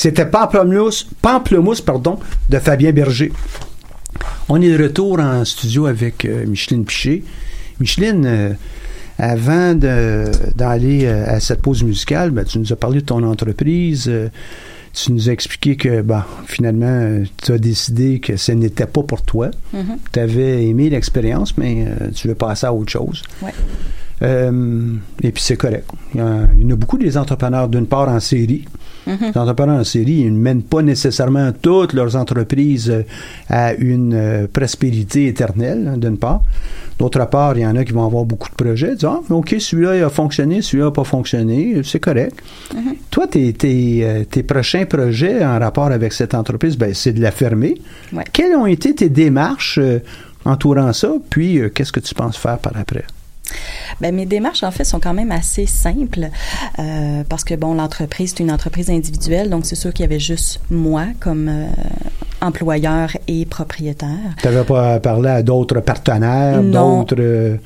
[0.05, 3.33] C'était Pamplemousse, Pamplemousse pardon, de Fabien Berger.
[4.49, 7.23] On est de retour en studio avec euh, Micheline Piché.
[7.79, 8.53] Micheline, euh,
[9.17, 14.11] avant d'aller euh, à cette pause musicale, ben, tu nous as parlé de ton entreprise.
[14.93, 19.23] tu nous as expliqué que ben, finalement, tu as décidé que ce n'était pas pour
[19.23, 19.49] toi.
[19.73, 19.97] Mm-hmm.
[20.13, 23.23] Tu avais aimé l'expérience, mais tu veux passer à autre chose.
[24.21, 25.89] Et puis c'est correct.
[26.13, 28.65] Il y, a, il y en a beaucoup des entrepreneurs, d'une part en série,
[29.07, 29.31] Mhm.
[29.33, 33.03] Les entrepreneurs en série, ils ne mènent pas nécessairement toutes leurs entreprises euh,
[33.49, 36.41] à une euh, prospérité éternelle, hein, d'une part.
[36.97, 38.91] D'autre part, il y en a qui vont avoir beaucoup de projets.
[38.91, 42.41] Ils disent, ah, OK, celui-là il a fonctionné, celui-là n'a pas fonctionné, c'est correct.
[42.73, 42.95] Mhm.
[43.11, 47.21] Toi, tes, tes, euh, tes prochains projets en rapport avec cette entreprise, ben, c'est de
[47.21, 47.81] la fermer.
[48.13, 48.23] Ouais.
[48.31, 49.79] Quelles ont été tes démarches
[50.45, 51.13] entourant ça?
[51.29, 53.03] Puis, euh, qu'est-ce que tu penses faire par après?
[54.01, 56.29] Ben, mes démarches, en fait, sont quand même assez simples
[56.79, 60.19] euh, parce que, bon, l'entreprise, c'est une entreprise individuelle, donc c'est sûr qu'il y avait
[60.19, 61.67] juste moi comme euh,
[62.45, 64.36] employeur et propriétaire.
[64.41, 67.58] Tu n'avais pas parlé à d'autres partenaires, d'autres euh,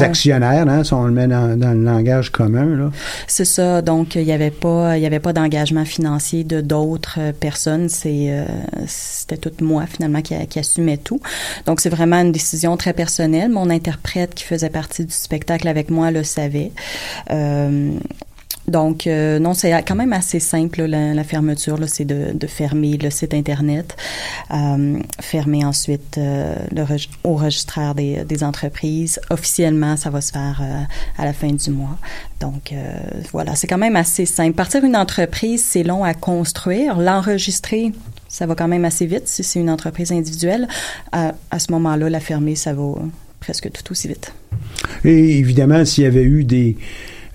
[0.00, 2.90] actionnaires, hein, si on le met dans, dans le langage commun.
[3.26, 7.32] C'est ça, donc il n'y avait pas, il y avait pas d'engagement financier de d'autres
[7.38, 7.88] personnes.
[7.88, 8.44] C'est, euh,
[8.86, 11.20] c'était tout moi finalement qui, qui assumait tout.
[11.66, 13.50] Donc c'est vraiment une décision très personnelle.
[13.50, 16.72] Mon interprète qui faisait partie du spectacle avec moi le savait.
[17.30, 17.90] Euh,
[18.68, 22.96] donc, euh, non, c'est quand même assez simple, là, la, fermeture, c'est de, de fermer
[22.98, 23.96] le site Internet,
[24.52, 29.20] euh, fermer ensuite euh, le reg- au registraire des, des entreprises.
[29.30, 30.82] Officiellement, ça va se faire euh,
[31.16, 31.98] à la fin du mois.
[32.40, 32.94] Donc, euh,
[33.32, 34.54] voilà, c'est quand même assez simple.
[34.54, 36.98] Partir une entreprise, c'est long à construire.
[36.98, 37.92] L'enregistrer,
[38.28, 40.68] ça va quand même assez vite si c'est une entreprise individuelle.
[41.12, 42.92] À, à ce moment-là, la fermer, ça va
[43.40, 44.32] presque tout aussi vite.
[45.04, 46.76] Et évidemment, s'il y avait eu des,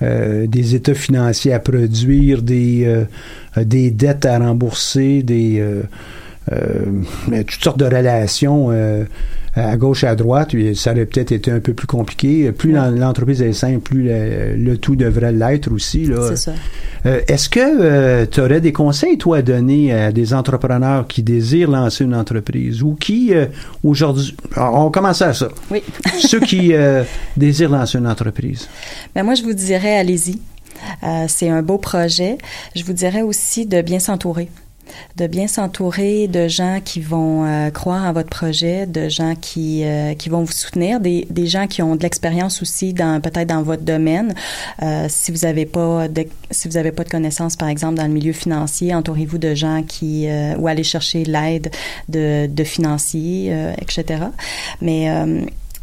[0.03, 5.83] euh, des états financiers à produire, des, euh, des dettes à rembourser, des euh,
[6.51, 8.69] euh, toutes sortes de relations
[9.55, 12.51] à gauche et à droite, ça aurait peut-être été un peu plus compliqué.
[12.51, 16.05] Plus l'en- l'entreprise est simple, plus le, le tout devrait l'être aussi.
[16.05, 16.27] Là.
[16.29, 16.53] C'est ça.
[17.05, 21.69] Euh, Est-ce que tu aurais des conseils, toi, à donner à des entrepreneurs qui désirent
[21.69, 23.45] lancer une entreprise ou qui, euh,
[23.83, 25.49] aujourd'hui, on commence à ça.
[25.69, 25.83] Oui.
[26.19, 27.03] Ceux qui euh,
[27.37, 28.67] désirent lancer une entreprise.
[29.13, 30.39] Ben moi, je vous dirais, allez-y.
[31.03, 32.37] Euh, c'est un beau projet.
[32.75, 34.49] Je vous dirais aussi de bien s'entourer
[35.15, 39.83] de bien s'entourer de gens qui vont euh, croire en votre projet, de gens qui
[39.83, 43.47] euh, qui vont vous soutenir, des, des gens qui ont de l'expérience aussi dans peut-être
[43.47, 44.33] dans votre domaine.
[44.81, 48.07] Euh, si vous avez pas de si vous avez pas de connaissances par exemple dans
[48.07, 50.27] le milieu financier, entourez-vous de gens qui
[50.57, 51.71] ou allez chercher l'aide
[52.09, 54.25] de de financiers, etc.
[54.81, 55.09] Mais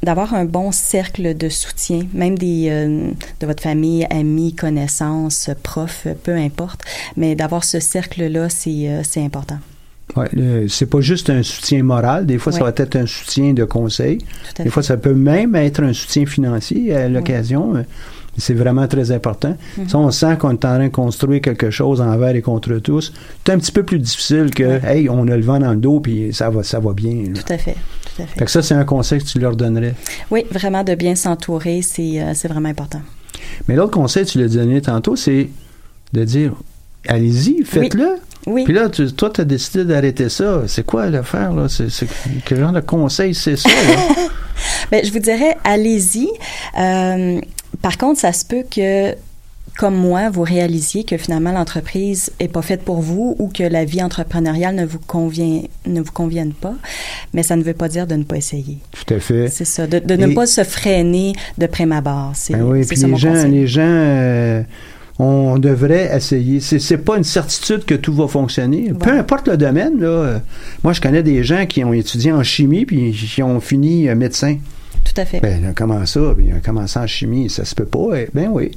[0.03, 3.11] d'avoir un bon cercle de soutien, même des euh,
[3.41, 6.83] de votre famille, amis, connaissances, profs, peu importe,
[7.17, 9.59] mais d'avoir ce cercle-là, c'est euh, c'est important.
[10.17, 12.27] Ouais, le- c'est pas juste un soutien moral.
[12.27, 12.73] Des fois, ça Ouais.
[12.77, 14.19] va être un soutien de conseil.
[14.57, 14.71] Des fait.
[14.71, 17.77] fois, ça peut même être un soutien financier à l'occasion.
[17.77, 17.83] Euh,
[18.39, 19.57] C'est vraiment très important.
[19.77, 19.89] Mhm.
[19.89, 23.13] Si on sent qu'on est en train de construire quelque chose envers et contre tous,
[23.45, 25.99] c'est un petit peu plus difficile que, hey, on a le vent dans le dos
[26.01, 27.25] puis ça va, ça va bien.
[27.35, 27.43] là.
[27.43, 27.75] Tout à fait,
[28.21, 28.39] à fait.
[28.41, 29.95] Fait que ça, c'est un conseil que tu leur donnerais.
[30.31, 33.01] Oui, vraiment de bien s'entourer, c'est euh, c'est vraiment important.
[33.69, 35.49] Mais l'autre conseil, tu l'as donné tantôt, c'est
[36.13, 36.53] de dire,
[37.09, 38.17] allez-y, faites-le.
[38.47, 38.65] Oui.
[38.65, 40.63] Puis là, tu- toi, tu as décidé d'arrêter ça.
[40.67, 41.69] C'est quoi l'affaire, là?
[41.69, 42.09] C'est, c'est-
[42.47, 43.69] quel genre de conseil c'est ça?
[44.91, 46.29] Ben, je vous dirais, allez-y.
[46.79, 47.41] Euh,
[47.81, 49.15] par contre, ça se peut que
[49.81, 53.87] comme moi, vous réalisiez que finalement l'entreprise est pas faite pour vous ou que la
[53.87, 56.75] vie entrepreneuriale ne vous convient ne vous convienne pas,
[57.33, 58.77] mais ça ne veut pas dire de ne pas essayer.
[58.93, 59.49] Tout à fait.
[59.49, 62.33] C'est ça, de, de ne Et- pas se freiner de prime abord.
[62.35, 63.51] C'est Ben oui, c'est puis ça les mon gens, conseil.
[63.53, 64.63] les gens, euh,
[65.19, 66.61] on devrait essayer.
[66.61, 68.93] C'est, c'est pas une certitude que tout va fonctionner.
[68.93, 70.43] Peu importe le domaine, là.
[70.85, 74.15] Moi, je connais des gens qui ont étudié en chimie puis qui ont fini euh,
[74.15, 74.59] médecin.
[75.05, 75.41] Tout à fait.
[75.41, 76.21] Ben, comment ça?
[76.37, 78.09] Puis, Ils ont commencé en chimie, ça se peut pas.
[78.17, 78.73] Eh, Ben oui.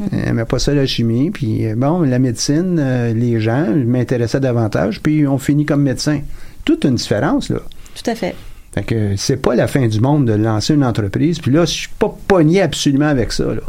[0.00, 1.30] Mais pas ça la chimie.
[1.30, 5.82] Puis euh, bon, la médecine, euh, les gens m'intéressaient davantage, puis ils ont fini comme
[5.82, 6.20] médecin.
[6.64, 7.60] Toute une différence, là.
[7.94, 8.34] Tout à fait.
[8.74, 11.38] Fait que c'est pas la fin du monde de lancer une entreprise.
[11.38, 13.62] Puis là, je suis pas pogné absolument avec ça, là.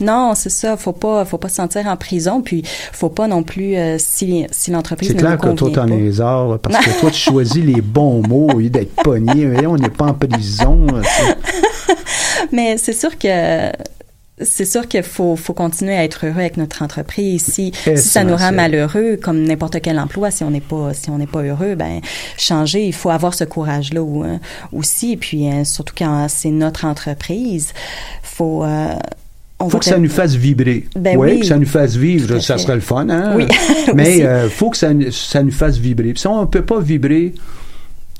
[0.00, 0.76] Non, c'est ça.
[0.76, 2.40] Faut pas, faut pas se sentir en prison.
[2.40, 5.98] Puis, faut pas non plus euh, si, si l'entreprise C'est clair que toi, t'en es
[5.98, 9.66] les arts, parce que toi, tu choisis les bons mots au lieu d'être pogné.
[9.66, 10.86] On n'est pas en prison.
[12.52, 13.72] Mais c'est sûr que
[14.42, 17.42] c'est sûr qu'il faut, faut continuer à être heureux avec notre entreprise.
[17.42, 21.08] Si, si ça nous rend malheureux, comme n'importe quel emploi, si on n'est pas si
[21.08, 22.00] on n'est pas heureux, ben
[22.36, 22.84] changer.
[22.86, 24.36] Il faut avoir ce courage-là ou- euh,
[24.72, 25.12] aussi.
[25.12, 27.72] Et puis euh, surtout quand c'est notre entreprise,
[28.22, 28.94] faut euh,
[29.58, 30.84] on faut que ça nous fasse vibrer.
[30.94, 31.40] Ben oui, oui.
[31.40, 32.38] que ça nous fasse vivre.
[32.40, 33.32] Ça serait le fun, hein?
[33.36, 33.46] Oui,
[33.94, 34.22] Mais aussi.
[34.22, 36.12] euh, faut que ça, ça nous fasse vibrer.
[36.12, 37.32] Puis si on ne peut pas vibrer,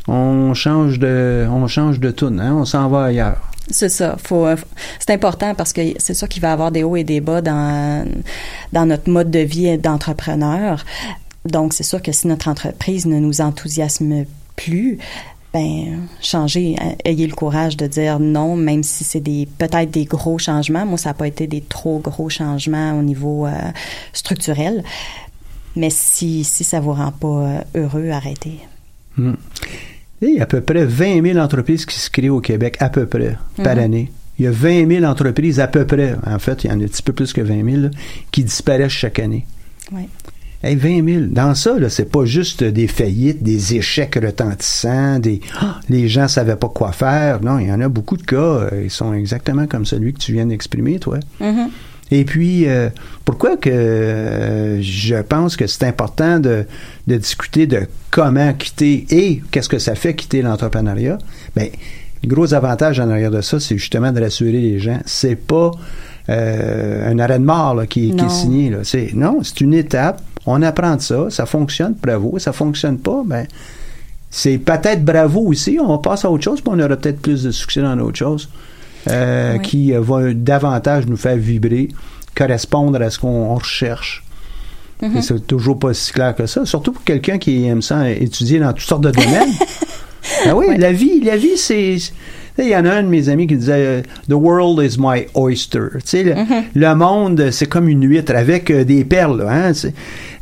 [0.09, 3.39] on change de, on change de tune, hein, on s'en va ailleurs.
[3.69, 4.17] C'est ça.
[4.23, 4.57] Faut, euh,
[4.99, 7.43] c'est important parce que c'est sûr qu'il va y avoir des hauts et des bas
[7.43, 8.07] dans,
[8.73, 10.85] dans notre mode de vie d'entrepreneur.
[11.45, 14.99] Donc, c'est sûr que si notre entreprise ne nous enthousiasme plus,
[15.53, 20.05] ben, changer, euh, ayez le courage de dire non, même si c'est des peut-être des
[20.05, 20.87] gros changements.
[20.87, 23.53] Moi, ça n'a pas été des trop gros changements au niveau euh,
[24.13, 24.85] structurel.
[25.75, 28.61] Mais si, si ça vous rend pas heureux, arrêtez.
[29.17, 29.35] Hmm.
[30.23, 32.89] Il y a à peu près 20 000 entreprises qui se créent au Québec, à
[32.89, 33.83] peu près, par Mhm.
[33.83, 34.13] année.
[34.39, 36.85] Il y a 20 000 entreprises, à peu près, en fait, il y en a
[36.85, 37.91] un petit peu plus que 20 000, là,
[38.31, 39.47] qui disparaissent chaque année.
[39.93, 40.09] Ouais.
[40.63, 41.21] Hey, 20 000.
[41.29, 46.29] Dans ça, là, c'est pas juste des faillites, des échecs retentissants, des Ah, les gens
[46.29, 47.43] savaient pas quoi faire.
[47.43, 48.37] Non, il y en a beaucoup de cas.
[48.37, 51.19] euh, ils sont exactement comme celui que tu viens d'exprimer, toi.
[51.41, 51.69] Mhm.
[52.11, 52.89] Et puis, euh,
[53.25, 56.65] pourquoi que euh, je pense que c'est important de,
[57.07, 61.19] de discuter de comment quitter et qu'est-ce que ça fait quitter l'entrepreneuriat?
[61.57, 61.69] Ben,
[62.23, 65.01] le gros avantage en arrière de ça, c'est justement de rassurer les gens.
[65.05, 65.73] C'est pas
[66.29, 68.71] euh, un arrêt de mort là, qui, est signé.
[68.71, 68.79] Là.
[68.85, 70.23] C'est, non, c'est une étape.
[70.47, 71.27] On apprend de ça.
[71.31, 72.39] Ça fonctionne, bravo.
[72.39, 73.47] Ça fonctionne pas, ben,
[74.31, 75.79] c'est peut-être bravo aussi.
[75.81, 78.49] On passe à autre chose, puis on aura peut-être plus de succès dans autre chose
[79.07, 79.61] Oui.
[79.63, 81.89] qui euh, va davantage nous faire vibrer,
[82.35, 84.25] correspondre à ce qu'on on recherche.
[85.03, 85.17] Mhm.
[85.17, 88.59] Et c'est toujours pas si clair que ça, surtout pour quelqu'un qui aime ça étudier
[88.59, 89.53] dans toutes sortes de domaines.
[90.47, 91.97] ah oui, la vie, la vie, c'est.
[92.59, 95.27] Il y en a un de mes amis qui disait euh, The world is my
[95.35, 95.89] oyster.
[95.97, 96.35] Tu sais, le,
[96.75, 99.47] le monde, c'est comme une huître avec euh, des perles.
[99.47, 99.73] Hein?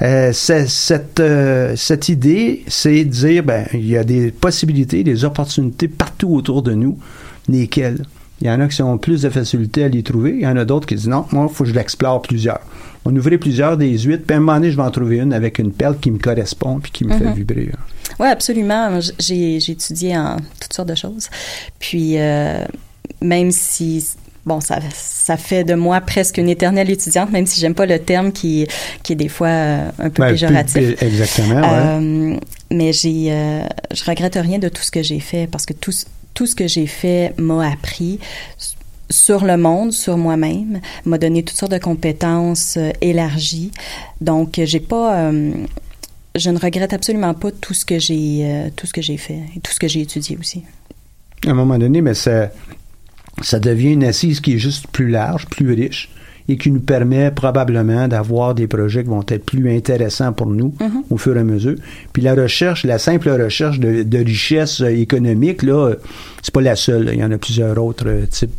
[0.00, 5.24] Euh, cette, euh, cette idée, c'est de dire ben, il y a des possibilités, des
[5.24, 6.98] opportunités partout autour de nous.
[7.48, 8.04] Lesquelles
[8.40, 10.32] Il y en a qui ont plus de facilité à les trouver.
[10.32, 12.60] Il y en a d'autres qui disent non, moi, il faut que je l'explore plusieurs.
[13.06, 15.32] On ouvrait plusieurs des huîtres, puis à un moment donné, je vais en trouver une
[15.32, 17.34] avec une perle qui me correspond puis qui me fait Mhm.
[17.34, 17.66] vibrer.
[17.66, 17.78] là.
[18.18, 18.98] Oui, absolument.
[19.18, 21.28] J'ai, étudié en toutes sortes de choses.
[21.78, 22.64] Puis, euh,
[23.20, 24.06] même si,
[24.46, 27.98] bon, ça, ça fait de moi presque une éternelle étudiante, même si j'aime pas le
[27.98, 28.66] terme qui,
[29.02, 31.02] qui est des fois euh, un peu péjoratif.
[31.02, 31.68] exactement, ouais.
[31.72, 32.36] Euh,
[32.70, 35.92] mais j'ai, euh, je regrette rien de tout ce que j'ai fait parce que tout,
[36.34, 38.18] tout ce que j'ai fait m'a appris
[39.10, 43.70] sur le monde, sur moi-même, m'a donné toutes sortes de compétences euh, élargies.
[44.20, 45.52] Donc, j'ai pas, euh,
[46.34, 49.40] je ne regrette absolument pas tout ce que j'ai, euh, tout ce que j'ai fait
[49.56, 50.62] et tout ce que j'ai étudié aussi.
[51.46, 52.50] À un moment donné, mais ça,
[53.42, 56.10] ça devient une assise qui est juste plus large, plus riche
[56.48, 60.74] et qui nous permet probablement d'avoir des projets qui vont être plus intéressants pour nous
[60.80, 61.02] Mhm.
[61.10, 61.76] au fur et à mesure.
[62.12, 65.94] Puis la recherche, la simple recherche de, de richesse euh, économique, là, euh,
[66.42, 67.10] c'est pas la seule.
[67.12, 68.50] Il y en a plusieurs autres euh, types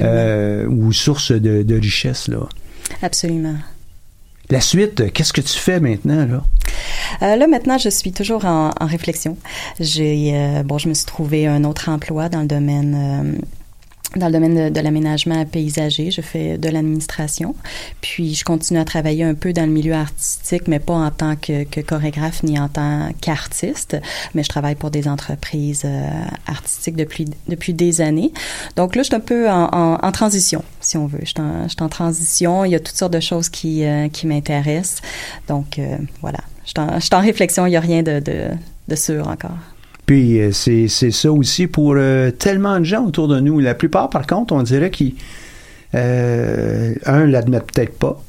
[0.00, 2.28] euh, ou sources de, de richesse.
[2.28, 2.38] Là.
[3.02, 3.56] Absolument.
[4.48, 6.24] La suite, qu'est-ce que tu fais maintenant?
[6.26, 6.44] Là?
[7.22, 9.36] Euh, là, maintenant, je suis toujours en, en réflexion.
[9.80, 13.40] J'ai, euh, bon, je me suis trouvé un autre emploi dans le domaine.
[14.14, 17.54] Dans le domaine de, de l'aménagement paysager, je fais de l'administration.
[18.00, 21.34] Puis je continue à travailler un peu dans le milieu artistique, mais pas en tant
[21.36, 23.96] que, que chorégraphe ni en tant qu'artiste.
[24.34, 26.08] Mais je travaille pour des entreprises euh,
[26.46, 28.32] artistiques depuis depuis des années.
[28.76, 31.18] Donc là, je suis un peu en, en- transition, si on veut.
[31.22, 32.64] Je suis en, je suis en transition.
[32.64, 35.02] Il y a toutes sortes de choses qui euh, qui m'intéressent.
[35.48, 37.66] Donc euh, voilà, je suis en, je suis en réflexion.
[37.66, 38.44] Il n'y a rien de, de
[38.88, 39.58] de sûr encore.
[40.06, 43.58] Puis euh, c'est c'est ça aussi pour euh, tellement de gens autour de nous.
[43.58, 45.14] La plupart, par contre, on dirait qu'ils,
[45.94, 48.22] euh, un, l'admettent peut-être pas.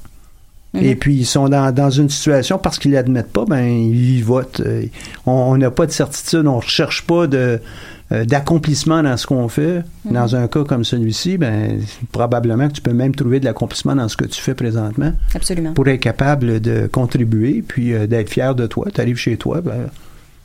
[0.73, 0.83] Mhm.
[0.83, 4.59] Et puis, ils sont dans, dans une situation, parce qu'ils l'admettent pas, ben, ils votent.
[4.59, 4.85] Euh,
[5.25, 7.61] On n'a pas de certitude, on recherche pas de
[8.09, 9.83] d'accomplissement dans ce qu'on fait.
[10.05, 10.13] Mhm.
[10.13, 11.81] Dans un cas comme celui-ci, ben,
[12.13, 15.73] probablement que tu peux même trouver de l'accomplissement dans ce que tu fais présentement Absolument.
[15.73, 18.87] pour être capable de contribuer, puis euh, d'être fier de toi.
[18.93, 19.89] Tu arrives chez toi, ben,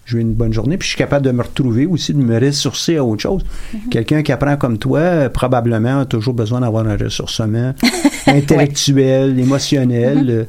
[0.05, 2.39] j'ai eu une bonne journée, puis je suis capable de me retrouver aussi, de me
[2.41, 3.45] ressourcer à autre chose.
[3.91, 7.73] Quelqu'un qui apprend comme toi, euh, probablement, a toujours besoin d'avoir un ressourcement
[8.27, 10.27] intellectuel, émotionnel.
[10.29, 10.45] euh,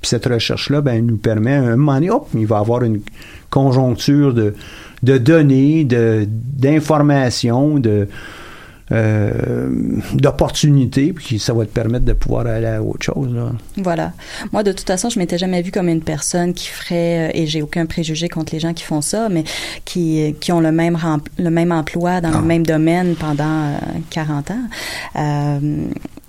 [0.00, 3.00] puis cette recherche-là, ben, nous permet, à un moment donné, hop, il va avoir une
[3.50, 4.54] conjoncture de,
[5.02, 8.06] de données, de, d'informations, de,
[8.92, 9.68] euh,
[10.14, 13.32] d'opportunités, puis ça va te permettre de pouvoir aller à autre chose.
[13.34, 13.52] Là.
[13.76, 14.12] Voilà.
[14.52, 17.46] Moi, de toute façon, je m'étais jamais vue comme une personne qui ferait, euh, et
[17.46, 19.44] j'ai aucun préjugé contre les gens qui font ça, mais
[19.84, 20.98] qui, qui ont le même,
[21.38, 22.40] le même emploi dans Ah.
[22.40, 23.78] le même domaine pendant euh,
[24.10, 24.54] 40 ans.
[25.16, 25.58] Euh,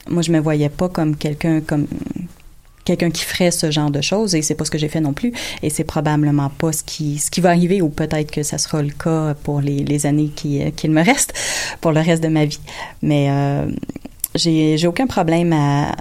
[0.09, 1.85] moi, je me voyais pas comme quelqu'un comme
[2.89, 5.13] quelqu'un qui ferait ce genre de choses et c'est pas ce que j'ai fait non
[5.13, 5.31] plus.
[5.61, 8.81] Et c'est probablement pas ce qui ce qui va arriver ou peut-être que ça sera
[8.81, 11.33] le cas pour les, les années qui euh, qu'il me reste
[11.81, 12.59] pour le reste de ma vie.
[13.03, 13.69] Mais euh,
[14.33, 15.95] j'ai j'ai aucun problème à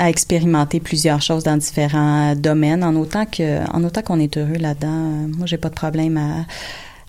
[0.00, 4.58] à expérimenter plusieurs choses dans différents domaines en autant que en autant qu'on est heureux
[4.58, 5.28] là-dedans.
[5.38, 6.44] Moi j'ai pas de problème à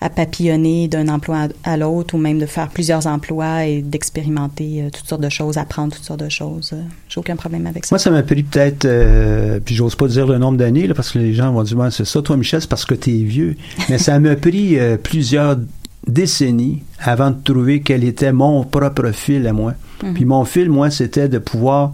[0.06, 4.90] à papillonner d'un emploi à, l'autre ou même de faire plusieurs emplois et d'expérimenter euh,
[4.92, 6.76] toutes sortes de choses, apprendre toutes sortes de choses.
[7.10, 7.96] J'ai aucun problème avec ça.
[7.96, 11.18] Moi, ça m'a pris peut-être, euh, puis j'ose pas dire le nombre d'années, parce que
[11.18, 13.58] les gens vont dire, c'est ça, toi, Michel, c'est parce que t'es vieux.
[13.90, 15.58] Mais ça m'a pris euh, plusieurs
[16.08, 19.74] décennies avant de trouver quel était mon propre fil à moi.
[20.04, 20.14] Mhm.
[20.14, 21.94] Puis mon fil, moi, c'était de pouvoir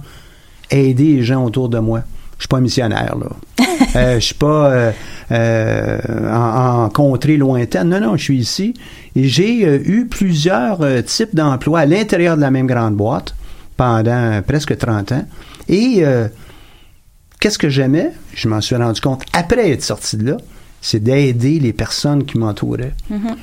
[0.69, 2.03] aider les gens autour de moi.
[2.41, 3.27] Je suis pas missionnaire, là.
[3.95, 4.91] Euh, je suis pas euh,
[5.31, 5.99] euh,
[6.33, 7.89] en, en contrée lointaine.
[7.89, 8.73] Non, non, je suis ici.
[9.15, 13.35] Et j'ai euh, eu plusieurs euh, types d'emplois à l'intérieur de la même grande boîte
[13.77, 15.25] pendant presque 30 ans.
[15.67, 16.27] Et euh,
[17.39, 18.11] qu'est-ce que j'aimais?
[18.33, 20.37] Je m'en suis rendu compte après être sorti de là,
[20.79, 22.93] c'est d'aider les personnes qui m'entouraient.
[23.09, 23.35] Mhm.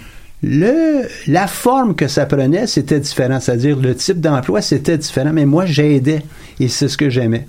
[0.43, 3.39] Le, la forme que ça prenait, c'était différent.
[3.39, 5.33] C'est-à-dire, le type d'emploi, c'était différent.
[5.33, 6.23] Mais moi, j'aidais.
[6.59, 7.47] Et c'est ce que j'aimais.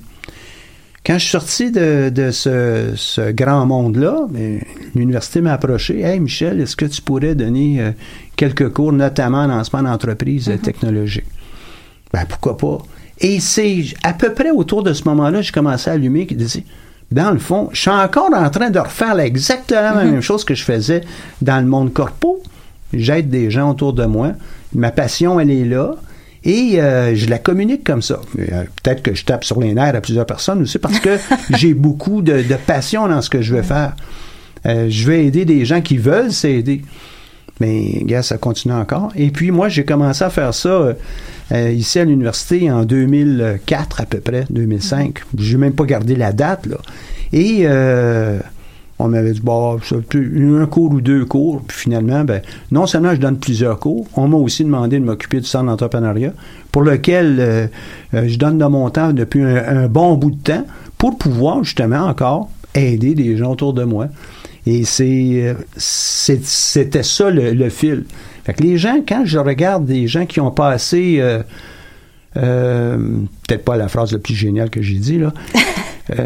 [1.06, 4.60] Quand je suis sorti de, de ce, ce grand monde-là, ben,
[4.96, 6.02] l'université m'a approché.
[6.02, 7.92] Hey, Michel, est-ce que tu pourrais donner euh,
[8.36, 11.26] quelques cours, notamment en lancement d'entreprise euh, technologique?
[12.12, 12.80] Ben, pourquoi pas?
[13.20, 16.64] Et c'est à peu près autour de ce moment-là, j'ai commencé à allumer qui disait,
[17.12, 20.44] dans le fond, je suis encore en train de refaire là, exactement la même chose
[20.44, 21.02] que je faisais
[21.42, 22.42] dans le monde corpo.
[22.94, 24.34] J'aide des gens autour de moi.
[24.74, 25.96] Ma passion, elle est là.
[26.44, 28.22] Et euh, je la communique comme ça.
[28.40, 31.18] Euh, Peut-être que je tape sur les nerfs à plusieurs personnes aussi parce que
[31.58, 33.96] j'ai beaucoup de, de passion dans ce que je veux faire.
[34.66, 36.82] Euh, je veux aider des gens qui veulent s'aider.
[37.60, 39.12] Mais, gars, ça continue encore.
[39.16, 40.94] Et puis, moi, j'ai commencé à faire ça euh,
[41.52, 45.20] euh, ici à l'université en 2004 à peu près, 2005.
[45.38, 46.78] J'ai même pas gardé la date, là.
[47.34, 48.40] Et euh,
[49.00, 51.62] on m'avait dit, peut- un cours ou deux cours.
[51.68, 52.42] Puis finalement, ben,
[52.72, 56.34] non seulement je donne plusieurs cours, on m'a aussi demandé de m'occuper du centre d'entrepreneuriat,
[56.72, 57.68] pour lequel euh,
[58.14, 60.66] euh, je donne de mon temps depuis un, un bon bout de temps,
[60.98, 64.08] pour pouvoir justement encore aider des gens autour de moi.
[64.66, 68.04] Et c'est, euh, c'était ça le, le fil.
[68.44, 71.42] Fait que les gens, quand je regarde des gens qui ont passé, euh,
[72.38, 72.98] euh,
[73.48, 75.34] peut-être pas la phrase la plus géniale que j'ai dit, là,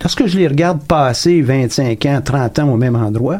[0.00, 3.38] lorsque je les regarde passer 25 ans, 30 ans au même endroit,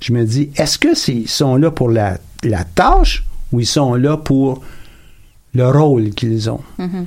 [0.00, 3.66] je me dis, est-ce que c'est- ils sont là pour la, la tâche ou ils
[3.66, 4.62] sont là pour
[5.54, 6.60] le rôle qu'ils ont?
[6.78, 7.06] Mhm.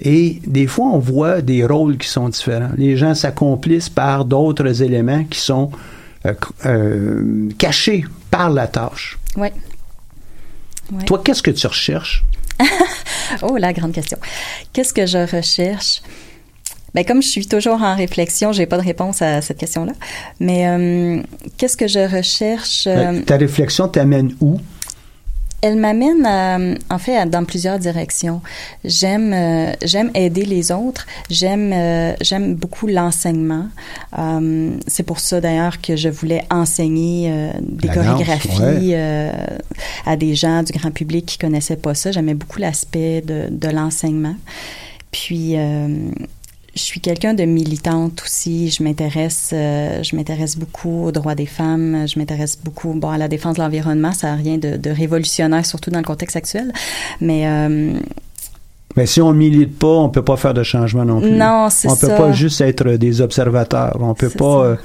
[0.00, 2.70] Et des fois, on voit des rôles qui sont différents.
[2.76, 5.70] Les gens s'accomplissent par d'autres éléments qui sont
[6.26, 6.34] euh,
[6.66, 9.18] euh, cachés par la tâche.
[9.36, 9.48] Oui.
[10.92, 11.04] Ouais.
[11.04, 12.24] Toi, qu'est-ce que tu recherches?
[13.42, 14.18] Oh, la grande question.
[14.74, 16.02] Qu'est-ce que je recherche?
[16.94, 19.92] Ben, comme je suis toujours en réflexion, j'ai pas de réponse à cette question-là.
[20.40, 21.22] Mais euh,
[21.56, 22.86] qu'est-ce que je recherche?
[22.86, 24.58] euh, Ben, Ta réflexion t'amène où?
[25.64, 26.58] Elle m'amène à,
[26.92, 28.40] en fait à- dans plusieurs directions.
[28.84, 31.06] J'aime euh, j'aime aider les autres.
[31.30, 33.66] J'aime euh, j'aime beaucoup l'enseignement.
[34.18, 38.90] Euh, c'est pour ça d'ailleurs que je voulais enseigner euh, des La chorégraphies ouais.
[38.94, 39.30] euh,
[40.04, 42.10] à des gens du grand public qui connaissaient pas ça.
[42.10, 44.34] J'aimais beaucoup l'aspect de, de l'enseignement.
[45.12, 45.86] Puis euh,
[46.74, 48.70] je suis quelqu'un de militante aussi.
[48.70, 52.06] Je m'intéresse, euh, je m'intéresse beaucoup aux droits des femmes.
[52.08, 54.12] Je m'intéresse beaucoup, bon, à la défense de l'environnement.
[54.12, 56.72] Ça n'a rien de, de révolutionnaire, surtout dans le contexte actuel.
[57.20, 57.92] Mais euh,
[58.96, 61.32] Mais si on milite pas, on peut pas faire de changement non plus.
[61.32, 62.16] Non, c'est On peut ça.
[62.16, 63.96] pas juste être des observateurs.
[64.00, 64.64] On peut pas.
[64.64, 64.76] euh,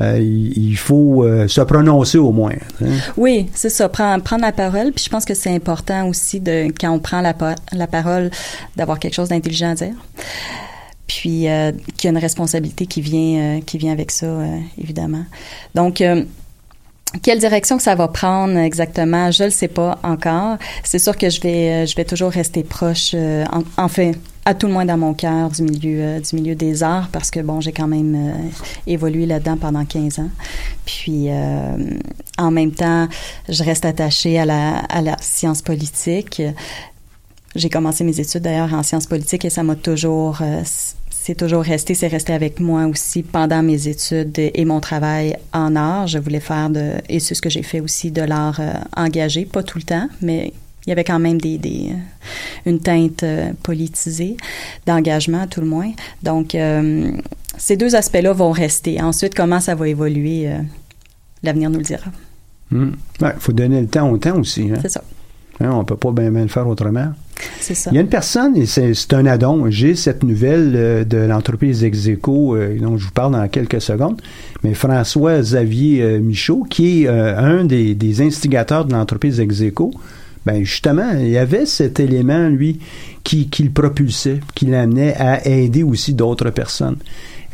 [0.00, 2.52] euh, il faut euh, se prononcer au moins.
[2.82, 2.86] hein.
[3.16, 3.88] oui, c'est ça.
[3.88, 4.92] Prendre, prendre la parole.
[4.92, 8.30] Puis je pense que c'est important aussi de quand on prend la parole
[8.76, 9.94] d'avoir quelque chose d'intelligent à dire.
[11.06, 14.58] Puis euh, qu'il y a une responsabilité qui vient euh, qui vient avec ça, euh,
[14.78, 15.24] évidemment.
[15.74, 16.24] Donc euh,
[17.22, 20.56] Quelle direction que ça va prendre exactement, je le sais pas encore.
[20.82, 24.16] C'est sûr que je vais, euh, je vais toujours rester proche, euh, en, en fait,
[24.46, 27.40] à tout le moins dans mon cœur du milieu, du milieu des arts, parce que
[27.40, 28.52] bon, j'ai quand même
[28.86, 30.28] évolué là-dedans pendant 15 ans.
[30.84, 31.28] Puis,
[32.36, 33.08] en même temps,
[33.48, 36.42] je reste attachée à la, à la science politique.
[37.54, 40.62] J'ai commencé mes études d'ailleurs en sciences politiques et ça m'a toujours, euh,
[41.10, 45.76] c'est toujours resté, c'est resté avec moi aussi pendant mes études et mon travail en
[45.76, 46.06] art.
[46.06, 49.44] Je voulais faire de, et c'est ce que j'ai fait aussi, de l'art euh, engagé,
[49.44, 50.52] pas tout le temps, mais
[50.86, 51.92] il y avait quand même des, des
[52.66, 54.36] une teinte euh, politisée
[54.86, 55.92] d'engagement tout le moins.
[56.22, 57.12] Donc, euh,
[57.56, 59.00] ces deux aspects-là vont rester.
[59.00, 60.58] Ensuite, comment ça va évoluer, euh,
[61.42, 62.10] l'avenir nous le dira.
[62.70, 62.96] Il hmm.
[63.22, 64.70] ouais, faut donner le temps au temps aussi.
[64.70, 64.78] Hein?
[64.82, 65.02] C'est ça.
[65.60, 67.12] Hein, on peut pas bien, bien le faire autrement.
[67.90, 71.82] Il y a une personne, et c'est, un addon, j'ai cette nouvelle euh, de l'entreprise
[71.82, 74.20] Execo, euh, dont je vous parle dans quelques secondes,
[74.62, 79.92] mais François Xavier euh, Michaud, qui est un des, instigateurs de l'entreprise Execo,
[80.46, 82.78] ben justement, il y avait cet élément, lui,
[83.22, 86.98] qui le propulsait, qui l'amenait à aider aussi d'autres personnes.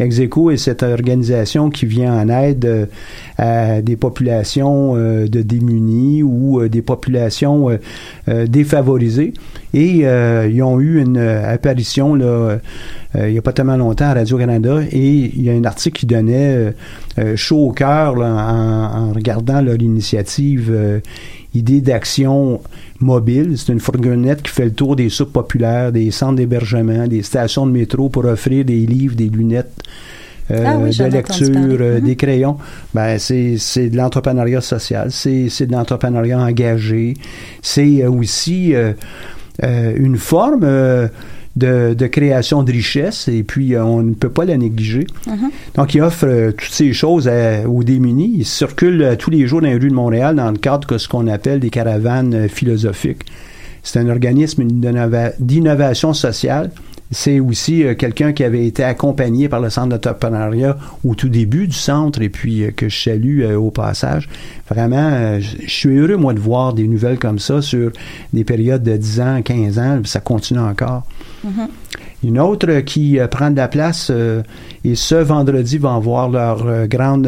[0.00, 2.86] Execo est cette organisation qui vient en aide euh,
[3.36, 7.78] à des populations euh, de démunis ou euh, des populations
[8.26, 9.34] défavorisées.
[9.74, 12.58] Et ils ont eu une apparition là,
[13.14, 16.06] il n'y a pas tellement longtemps à Radio-Canada et il y a un article qui
[16.06, 16.74] donnait
[17.36, 21.00] chaud au cœur en, regardant leur initiative
[21.54, 22.60] Idée d'action
[23.00, 23.54] mobile.
[23.56, 27.66] C'est une fourgonnette qui fait le tour des soupes populaires, des centres d'hébergement, des stations
[27.66, 29.72] de métro pour offrir des livres, des lunettes.
[30.52, 32.04] euh, Ah oui, de lecture, euh, Mhm.
[32.06, 32.56] des crayons,
[32.94, 37.14] ben c'est c'est de l'entrepreneuriat social, c'est c'est de l'entrepreneuriat engagé,
[37.62, 38.92] c'est euh, aussi euh,
[39.62, 41.06] euh, une forme euh,
[41.56, 45.06] de, de création de richesse et puis euh, on ne peut pas la négliger.
[45.26, 45.50] Mhm.
[45.74, 48.32] Donc, il offre euh, toutes ces choses à- aux démunis.
[48.38, 50.96] Il circule euh, tous les jours dans les rues de Montréal dans le cadre de
[50.98, 53.22] ce qu'on appelle des caravanes philosophiques.
[53.82, 56.70] C'est un organisme d'innova- d'innovation sociale.
[57.12, 61.66] C'est aussi euh, quelqu'un qui avait été accompagné par le Centre d'entrepreneuriat au tout début
[61.66, 64.28] du centre et puis euh, que je salue euh, au passage.
[64.68, 67.90] Vraiment, je suis heureux, moi, de voir des nouvelles comme ça sur
[68.32, 71.02] des périodes de 10 ans, 15 ans, puis ça continue encore.
[71.42, 71.68] Mhm.
[72.22, 74.12] Une autre qui prend de la place
[74.84, 77.26] et ce vendredi va avoir leur grande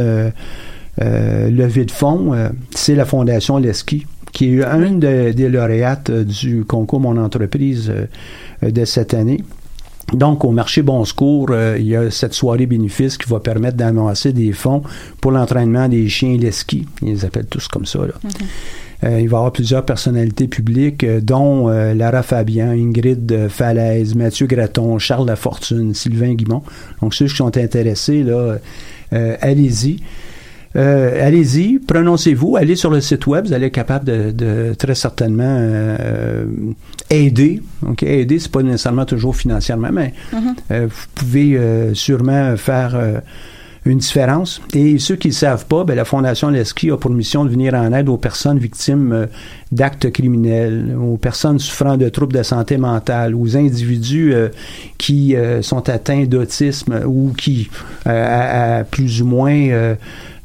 [1.01, 2.35] levée de fonds,
[2.75, 7.91] c'est la Fondation Leski, qui est une de- des lauréates du concours Mon entreprise
[8.63, 9.39] de cette année.
[10.13, 13.77] Donc, au marché Bon Secours, euh, il y a cette soirée bénéfice qui va permettre
[13.77, 14.83] d'amasser des fonds
[15.21, 16.87] pour l'entraînement des chiens Leski.
[17.03, 18.01] Ils les appellent tous comme ça.
[18.01, 18.15] Là.
[19.05, 24.47] Euh, il va y avoir plusieurs personnalités publiques, euh, dont Lara Fabian, Ingrid Falaise, Mathieu
[24.47, 26.63] Graton, Charles Lafortune, Sylvain Guimont.
[27.01, 28.59] Donc, ceux qui sont intéressés, là,
[29.41, 30.01] allez-y.
[30.75, 34.95] Euh, allez-y, prononcez-vous, allez sur le site web, vous allez être capable de, de très
[34.95, 36.47] certainement euh,
[37.11, 37.61] aider.
[37.87, 40.55] Ok, aider, c'est pas nécessairement toujours financièrement, mais Mhm.
[40.71, 43.19] euh, vous pouvez euh, sûrement faire euh,
[43.85, 44.63] une différence.
[44.75, 47.75] Et ceux qui ne savent pas, ben, la Fondation Leski a pour mission de venir
[47.75, 49.27] en aide aux personnes victimes euh,
[49.73, 54.49] d'actes criminels, aux personnes souffrant de troubles de santé mentale, aux individus euh,
[54.99, 57.69] qui euh, sont atteints d'autisme ou qui,
[58.07, 59.97] euh, à, à plus ou moins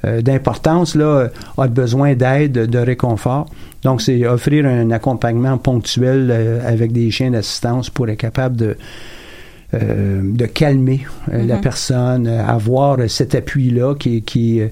[0.03, 3.47] d'importance, là, a besoin d'aide, de réconfort.
[3.83, 8.77] Donc, c'est offrir un accompagnement ponctuel euh, avec des chiens d'assistance pour être capable de,
[9.73, 11.61] euh, de calmer euh, la Mhm.
[11.61, 14.67] personne, euh, avoir cet appui-là qui, qui euh,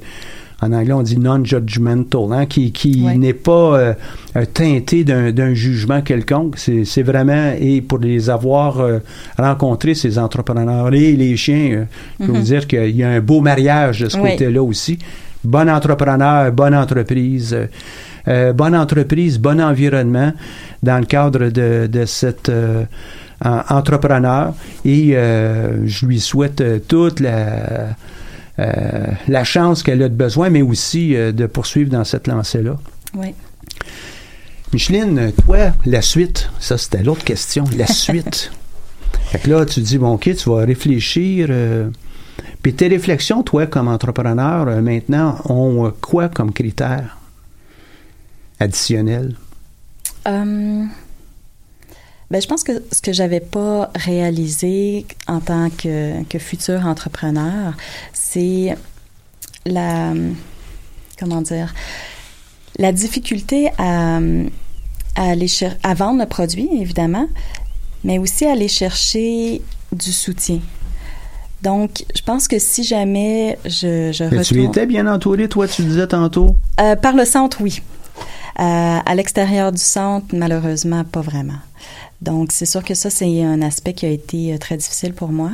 [0.66, 3.16] en anglais on dit non-judgmental, hein, qui, qui Ouais.
[3.18, 3.94] n'est pas euh,
[4.36, 6.58] euh, teinté d'un jugement quelconque.
[6.58, 9.00] C'est vraiment, et pour les avoir euh,
[9.38, 11.84] rencontrés, ces entrepreneurs et les chiens, euh,
[12.20, 14.98] je peux vous dire qu'il y a un beau mariage de ce côté-là aussi.
[15.44, 17.56] Bon entrepreneur, bonne entreprise.
[18.56, 20.34] bonne entreprise, bon environnement
[20.82, 22.86] dans le cadre de, de
[23.70, 24.54] entrepreneur
[24.84, 25.12] et
[25.86, 27.90] je lui souhaite toute la,
[28.58, 32.78] la chance qu'elle a de besoin, mais aussi euh, de poursuivre dans cette lancée-là.
[33.14, 33.34] Oui.
[34.74, 38.52] Micheline, toi, la suite, ça c'était l'autre question, la suite.
[39.32, 41.48] fait que là, tu dis, bon, ok, tu vas réfléchir.
[41.50, 41.90] euh,
[42.62, 47.18] puis tes réflexions, toi, comme entrepreneur, euh, maintenant, ont euh, quoi comme critères
[48.60, 49.36] additionnels?
[50.28, 50.84] Euh,
[52.32, 57.74] ben, je pense que ce que j'avais pas réalisé en tant que, que futur entrepreneur,
[58.14, 58.76] c'est
[59.66, 60.14] la
[61.20, 61.74] comment dire
[62.78, 64.18] la difficulté à,
[65.16, 67.28] à aller cher- à vendre le produit évidemment,
[68.04, 69.62] mais aussi à aller chercher
[69.94, 70.60] du soutien.
[71.62, 75.68] Donc, je pense que si jamais je, je Mais tu retourne- étais bien entouré, toi,
[75.68, 76.56] tu disais tantôt.
[76.82, 77.82] euh, par le centre, oui.
[78.60, 78.64] Euh,
[79.06, 81.58] à l'extérieur du centre, malheureusement, pas vraiment.
[82.26, 85.30] Donc, c'est sûr que ça, c'est un aspect qui a été euh, très difficile pour
[85.30, 85.52] moi.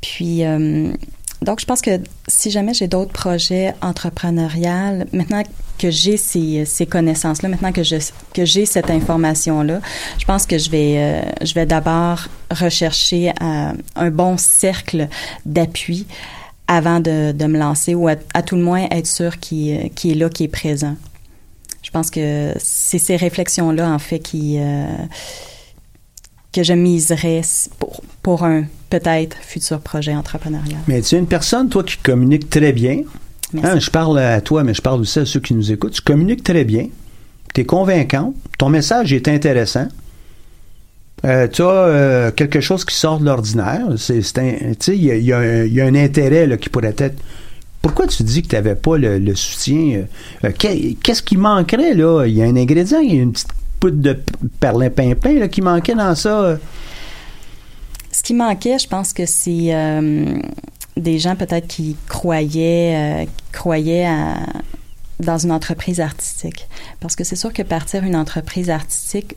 [0.00, 0.92] Puis, euh,
[1.42, 5.42] donc, je pense que si jamais j'ai d'autres projets entrepreneuriaux, maintenant
[5.78, 9.80] que j'ai ces, ces connaissances-là, maintenant que j'ai cette information-là,
[10.18, 15.08] je pense que je vais euh, je vais d'abord rechercher euh, un bon cercle
[15.44, 16.06] d'appui
[16.68, 20.28] avant de, de me lancer ou à, tout le moins être sûr qu'il est là,
[20.30, 20.96] qu'il est présent.
[21.82, 24.86] Je pense que c'est ces réflexions-là, en fait, qui, euh,
[26.56, 27.42] que je miserais
[27.78, 30.78] pour, pour un peut-être futur projet entrepreneurial.
[30.88, 33.02] Mais tu es une personne, toi, qui communique très bien.
[33.62, 35.92] Hein, je parle à toi, mais je parle aussi à ceux qui nous écoutent.
[35.92, 36.86] Tu communiques très bien.
[37.54, 38.34] Tu es convaincant.
[38.58, 39.88] Ton message est intéressant.
[41.24, 43.86] Euh, tu as euh, quelque chose qui sort de l'ordinaire.
[43.96, 44.20] C'est,
[44.88, 47.16] il y y a un- il y a un intérêt là, qui pourrait être.
[47.82, 50.04] Pourquoi tu dis que tu n'avais pas le, le soutien?
[50.44, 52.24] euh, qu'est- qu'est-ce qui manquerait, là?
[52.26, 53.48] Il y a un ingrédient, il y a une petite
[53.80, 54.18] poudre de
[54.60, 56.40] perlimpinpin qui manquait dans ça.
[56.40, 56.56] euh?
[58.12, 60.38] Ce qui manquait, je pense que c'est euh,
[60.96, 64.08] des gens peut-être qui croyaient, euh, croyaient
[65.20, 66.68] dans une entreprise artistique.
[67.00, 69.36] Parce que c'est sûr que partir une entreprise artistique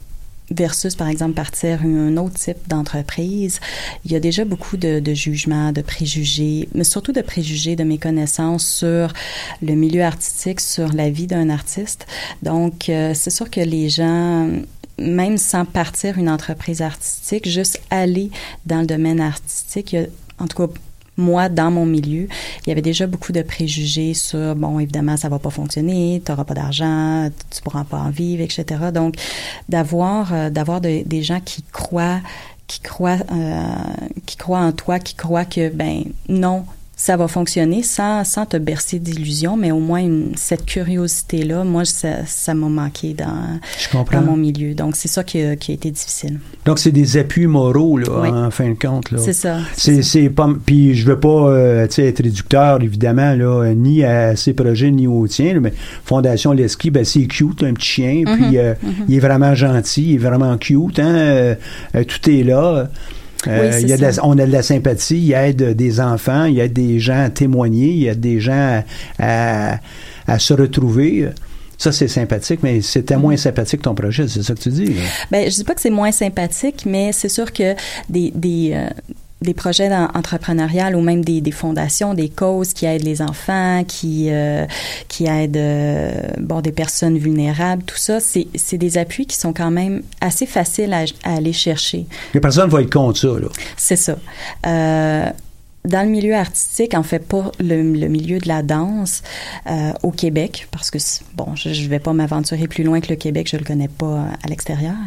[0.51, 3.59] versus, par exemple, partir un autre type d'entreprise,
[4.05, 7.83] il y a déjà beaucoup de, de jugements, de préjugés, mais surtout de préjugés, de
[7.83, 9.13] méconnaissances sur
[9.61, 12.07] le milieu artistique, sur la vie d'un artiste.
[12.43, 14.49] Donc, euh, c'est sûr que les gens
[14.97, 18.31] même sans partir une entreprise artistique, juste aller
[18.65, 20.07] dans le domaine artistique, il y a,
[20.39, 20.73] en tout cas
[21.19, 22.27] moi, dans mon milieu,
[22.65, 26.31] il y avait déjà beaucoup de préjugés sur, bon, évidemment, ça va pas fonctionner, tu
[26.31, 28.65] n'auras pas d'argent, tu pourras pas en vivre, etc.
[28.93, 29.15] Donc,
[29.67, 32.21] d'avoir, euh, d'avoir de- des gens qui croient,
[32.67, 33.63] qui croient, euh,
[34.25, 36.65] qui croient en toi, qui croient que, ben, non,
[37.01, 41.85] ça va fonctionner sans, sans te bercer d'illusions, mais au moins une- cette curiosité-là, moi,
[41.85, 43.57] ça, ça m'a manqué dans,
[44.11, 44.73] dans mon milieu.
[44.75, 46.41] Donc, c'est ça qui a, qui a été difficile.
[46.65, 48.27] Donc, c'est des appuis moraux, là, Oui.
[48.27, 49.13] en fin de compte.
[49.17, 50.49] C'est ça, c'est pas.
[50.65, 55.25] Puis, je veux pas euh, être réducteur, évidemment, là, ni à ses projets, ni au
[55.25, 55.73] tien, là, mais
[56.03, 58.23] Fondation Leski, ben, c'est cute, un petit chien.
[58.27, 58.93] Mhm, Puis, euh, mhm.
[59.07, 60.99] il est vraiment gentil, il est vraiment cute.
[60.99, 61.55] Hein, euh,
[61.95, 62.89] euh, tout est là.
[63.47, 64.21] Euh, Oui, c'est il y a de la- ça.
[64.25, 67.87] on a de la sympathie, il aide des enfants, il aide des gens à témoigner,
[67.91, 68.83] il aide des gens
[69.19, 69.79] à, à-
[70.27, 71.29] à se retrouver.
[71.77, 74.85] Ça, c'est sympathique, mais c'était moins sympathique ton projet, c'est ça que tu dis.
[74.87, 75.01] là.
[75.31, 77.73] Ben, je dis pas que c'est moins sympathique, mais c'est sûr que
[78.09, 78.89] des, des, euh,
[79.41, 84.27] des projets entrepreneuriales ou même des, des fondations, des causes qui aident les enfants, qui,
[84.29, 84.65] euh,
[85.07, 89.53] qui aident euh, bon, des personnes vulnérables, tout ça, c'est c'est des appuis qui sont
[89.53, 92.05] quand même assez faciles à, à aller chercher.
[92.33, 93.27] Les personnes vont être contre ça.
[93.27, 93.47] Là.
[93.77, 94.17] C'est ça.
[94.65, 95.29] Euh,
[95.85, 99.23] dans le milieu artistique, en fait, pas le, milieu de la danse
[99.67, 100.97] euh, au Québec, parce que,
[101.35, 104.05] bon, je ne vais pas m'aventurer plus loin que le Québec, je le connais pas
[104.05, 104.97] euh, à l'extérieur,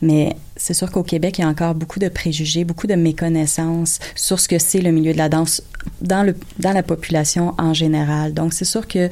[0.00, 3.98] mais c'est sûr qu'au Québec, il y a encore beaucoup de préjugés, beaucoup de méconnaissances
[4.14, 5.62] sur ce que c'est le milieu de la danse
[6.00, 8.32] dans, le, dans la population en général.
[8.32, 9.08] Donc, c'est sûr que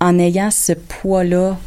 [0.00, 1.58] en ayant ce poids-là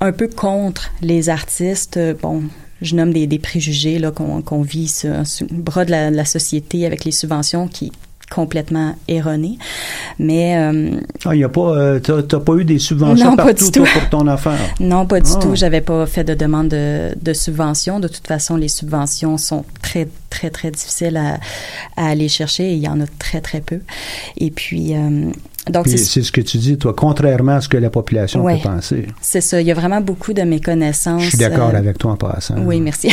[0.00, 2.42] un peu contre les artistes, euh, bon,
[2.82, 6.10] je nomme des, des préjugés là qu'on qu'on vit sur, sur le bras de la,
[6.10, 7.92] de la société avec les subventions qui est
[8.30, 9.58] complètement erroné.
[10.18, 13.44] Mais euh, Ah, y a pas, euh, t'as, t'as pas eu des subventions Non, pas
[13.44, 13.84] partout du tout.
[13.84, 14.58] pour ton affaire?
[14.80, 15.38] non, pas du Ah.
[15.38, 15.54] tout.
[15.54, 18.00] J'avais pas fait de demande de, de subvention.
[18.00, 21.40] De toute façon, les subventions sont très, très, très difficiles à,
[22.02, 22.70] à aller chercher.
[22.70, 23.80] Et il y en a très, très peu.
[24.38, 25.30] Et puis, euh,
[25.70, 28.56] donc c'est ce que tu dis, toi, contrairement à ce que la population Ouais.
[28.56, 29.06] peut penser.
[29.20, 29.60] c'est ça.
[29.60, 31.22] Il y a vraiment beaucoup de méconnaissances.
[31.22, 32.56] Je suis d'accord euh, avec toi en passant.
[32.58, 33.08] Oui, merci.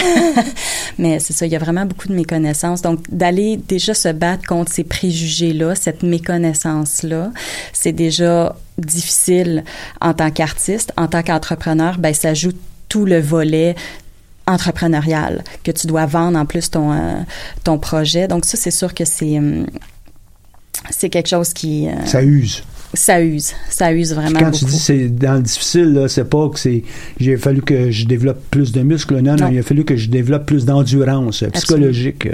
[0.97, 2.81] Mais c'est ça, il y a vraiment beaucoup de méconnaissances.
[2.81, 7.31] Donc, d'aller déjà se battre contre ces préjugés-là, cette méconnaissance-là,
[7.71, 9.63] c'est déjà difficile
[10.01, 10.91] en tant qu'artiste.
[10.97, 13.75] En tant qu'entrepreneur, ben, ça ajoute tout le volet
[14.47, 17.19] entrepreneurial que tu dois vendre en plus ton, euh,
[17.63, 18.27] ton projet.
[18.27, 19.37] Donc, ça, c'est sûr que c'est...
[19.37, 19.67] hum,
[20.89, 21.87] c'est quelque chose qui...
[21.87, 22.63] euh, Ça use.
[22.93, 23.53] ça use.
[23.69, 24.57] Ça use vraiment Quand beaucoup.
[24.57, 26.83] tu dis c'est dans le difficile, là, c'est pas que c'est
[27.19, 29.15] j'ai fallu que je développe plus de muscles.
[29.15, 29.49] Non, non, Non.
[29.51, 32.27] il a fallu que je développe plus d'endurance euh, psychologique,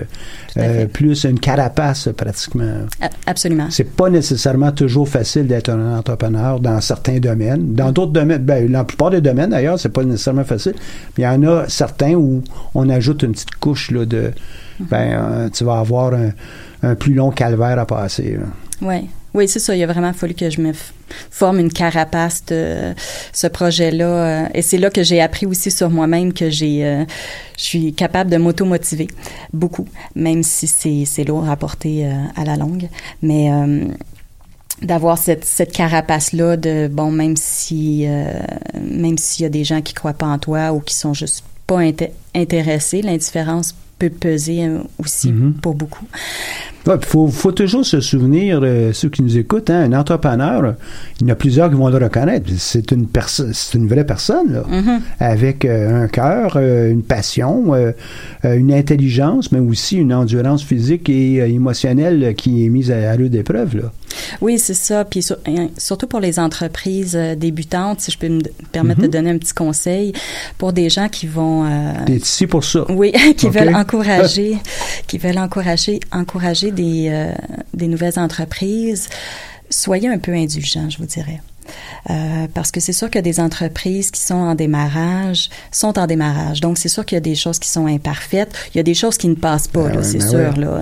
[0.58, 2.86] euh, plus une carapace pratiquement.
[3.26, 3.68] Absolument.
[3.70, 7.74] C'est pas nécessairement toujours facile d'être un entrepreneur dans certains domaines.
[7.74, 10.76] Dans d'autres domaines, ben, dans la plupart des domaines d'ailleurs, c'est pas nécessairement facile.
[11.18, 12.42] Mais il y en a certains où
[12.74, 14.32] on ajoute une petite couche là, de
[14.80, 16.32] ben tu vas avoir un,
[16.90, 18.38] un plus long calvaire à passer.
[18.82, 19.76] Oui, oui, c'est ça.
[19.76, 20.72] Il a vraiment fallu que je me
[21.32, 22.94] forme une carapace de
[23.34, 24.06] ce projet-là.
[24.06, 27.04] euh, et c'est là que j'ai appris aussi sur moi-même que j'ai, euh,
[27.58, 29.08] je suis capable de m'auto-motiver
[29.54, 32.88] beaucoup, même si c'est, c'est lourd à porter euh, à la longue.
[33.22, 33.86] Mais euh,
[34.82, 38.06] d'avoir cette, cette carapace-là de, bon, même si,
[38.82, 41.44] même s'il y a des gens qui croient pas en toi ou qui sont juste
[41.66, 44.68] pas inté- intéressés, l'indifférence peut peser
[45.00, 45.54] aussi Mhm.
[45.62, 46.06] pour beaucoup.
[46.88, 50.76] Il faut, faut toujours se souvenir, euh, ceux qui nous écoutent, hein, un entrepreneur,
[51.20, 52.50] il y en a plusieurs qui vont le reconnaître.
[52.58, 55.02] C'est une personne, c'est une vraie personne, là, Mhm.
[55.20, 57.74] avec euh, un cœur, euh, une passion,
[58.44, 63.34] une intelligence, mais aussi une endurance physique et émotionnelle qui est mise à, à rude
[63.34, 63.78] épreuve.
[63.78, 63.92] Là.
[64.42, 65.04] Oui, c'est ça.
[65.06, 65.38] Puis sur-
[65.78, 70.14] surtout pour les entreprises débutantes, si je peux me permettre de donner un petit conseil
[70.58, 71.66] pour des gens qui vont
[72.06, 72.86] T'es ici pour ça.
[72.92, 74.58] oui, qui veulent encourager,
[75.08, 77.34] qui veulent encourager, encourager des, euh,
[77.74, 79.10] des nouvelles entreprises.
[79.70, 81.42] Soyez un peu indulgents, je vous dirais.
[82.10, 86.62] Euh, parce que c'est sûr que des entreprises qui sont en démarrage sont en démarrage.
[86.62, 88.54] Donc, c'est sûr qu'il y a des choses qui sont imparfaites.
[88.74, 90.58] Il y a des choses qui ne passent pas, Ben c'est ben sûr.
[90.58, 90.82] Là.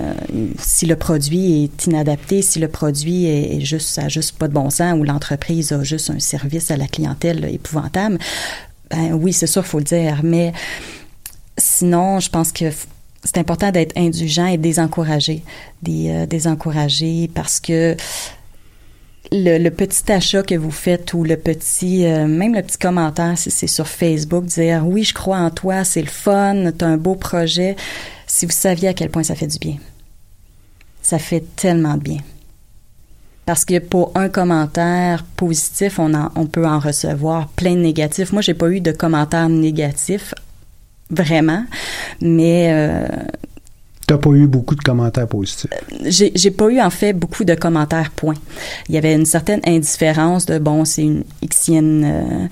[0.58, 4.52] Si le produit est inadapté, si le produit est, juste, ça a juste pas de
[4.52, 8.18] bon sens ou l'entreprise a juste un service à la clientèle là, épouvantable,
[8.90, 10.20] ben oui, c'est sûr, faut le dire.
[10.22, 10.52] Mais
[11.56, 12.66] sinon, je pense que
[13.24, 15.42] c'est important d'être indulgent et désencouragé,
[15.82, 17.96] des, euh, désencourager parce que
[19.32, 23.36] le, le, petit achat que vous faites ou le petit, euh, même le petit commentaire,
[23.38, 26.98] si c'est sur Facebook, dire oui, je crois en toi, c'est le fun, t'as un
[26.98, 27.76] beau projet.
[28.26, 29.76] Si vous saviez à quel point ça fait du bien,
[31.02, 32.20] ça fait tellement de bien.
[33.46, 38.32] Parce que pour un commentaire positif, on, en, on peut en recevoir plein de négatifs.
[38.32, 40.34] Moi, j'ai pas eu de commentaires négatifs,
[41.10, 41.64] vraiment,
[42.20, 43.06] mais euh,
[44.06, 45.70] T'as pas eu beaucoup de commentaires positifs?
[46.04, 48.34] j'ai j'ai pas eu en fait beaucoup de commentaires point.
[48.88, 52.48] Il y avait une certaine indifférence de bon, c'est une Xienne euh,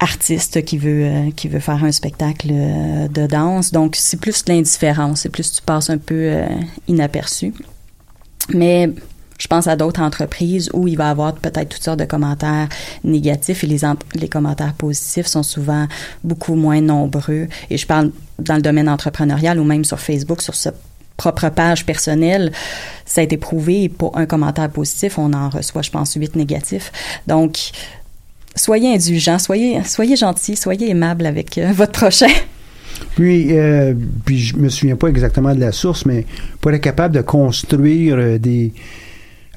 [0.00, 4.44] artiste qui veut euh, qui veut faire un spectacle euh, de danse, donc c'est plus
[4.44, 6.46] de l'indifférence, c'est plus tu passes un peu euh,
[6.86, 7.52] inaperçu.
[8.54, 8.90] Mais
[9.38, 12.68] je pense à d'autres entreprises où il va y avoir peut-être toutes sortes de commentaires
[13.04, 13.80] négatifs et les,
[14.14, 15.86] les commentaires positifs sont souvent
[16.24, 17.46] beaucoup moins nombreux.
[17.70, 20.72] Et je parle dans le domaine entrepreneurial ou même sur Facebook, sur sa
[21.16, 22.52] propre page personnelle,
[23.04, 23.88] ça a été prouvé.
[23.88, 26.92] Pour un commentaire positif, on en reçoit, je pense, huit négatifs.
[27.26, 27.72] Donc,
[28.54, 32.28] soyez indulgents, soyez, soyez gentils, soyez aimables avec euh, votre prochain.
[33.16, 36.24] Puis, euh, puis je me souviens pas exactement de la source, mais
[36.60, 38.72] pour être capable de construire euh, des,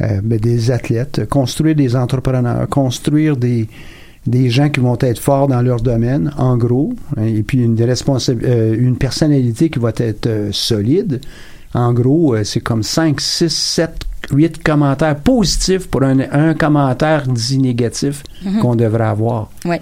[0.01, 3.67] euh, ben, des athlètes, construire des entrepreneurs, construire des,
[4.25, 7.77] des gens qui vont être forts dans leur domaine, en gros, hein, et puis une,
[7.79, 11.21] euh, une personnalité qui va être euh, solide.
[11.73, 13.91] En gros, euh, c'est comme 5, 6, 7,
[14.33, 18.59] 8 commentaires positifs pour un, un commentaire dit négatif Mhm.
[18.59, 19.49] qu'on devrait avoir.
[19.65, 19.81] Ouais.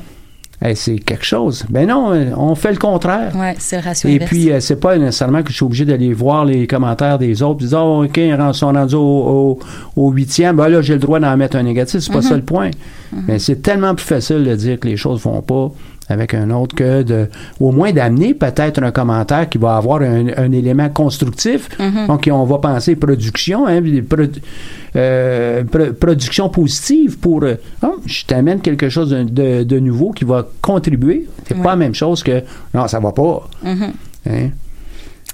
[0.61, 1.63] Hey, c'est quelque chose.
[1.69, 3.33] Ben non, euh, on fait le contraire.
[3.33, 4.29] Ouais, c'est le ratio Et inverse.
[4.29, 7.65] puis, euh, c'est pas nécessairement que je suis obligé d'aller voir les commentaires des autres,
[7.65, 9.59] dire, oh, OK, ils sont rendus au, au,
[9.95, 12.01] au huitième, ben là, j'ai le droit d'en mettre un négatif.
[12.01, 12.23] C'est pas Mhm.
[12.25, 12.71] ça le point.
[13.27, 15.71] Mais c'est tellement plus facile de dire que les choses vont pas
[16.09, 17.27] avec un autre que de,
[17.59, 21.69] au moins d'amener peut-être un commentaire qui va avoir un, un élément constructif.
[21.79, 22.07] Mhm.
[22.07, 23.79] Donc, on va penser production, hein,
[24.95, 30.11] euh, pro- production positive pour, euh, oh, je t'amène quelque chose de, de- de nouveau
[30.11, 31.27] qui va contribuer.
[31.47, 32.41] C'est pas la même chose que,
[32.73, 33.47] non, ça va pas.
[33.63, 33.91] Mhm.
[34.29, 34.49] Hein?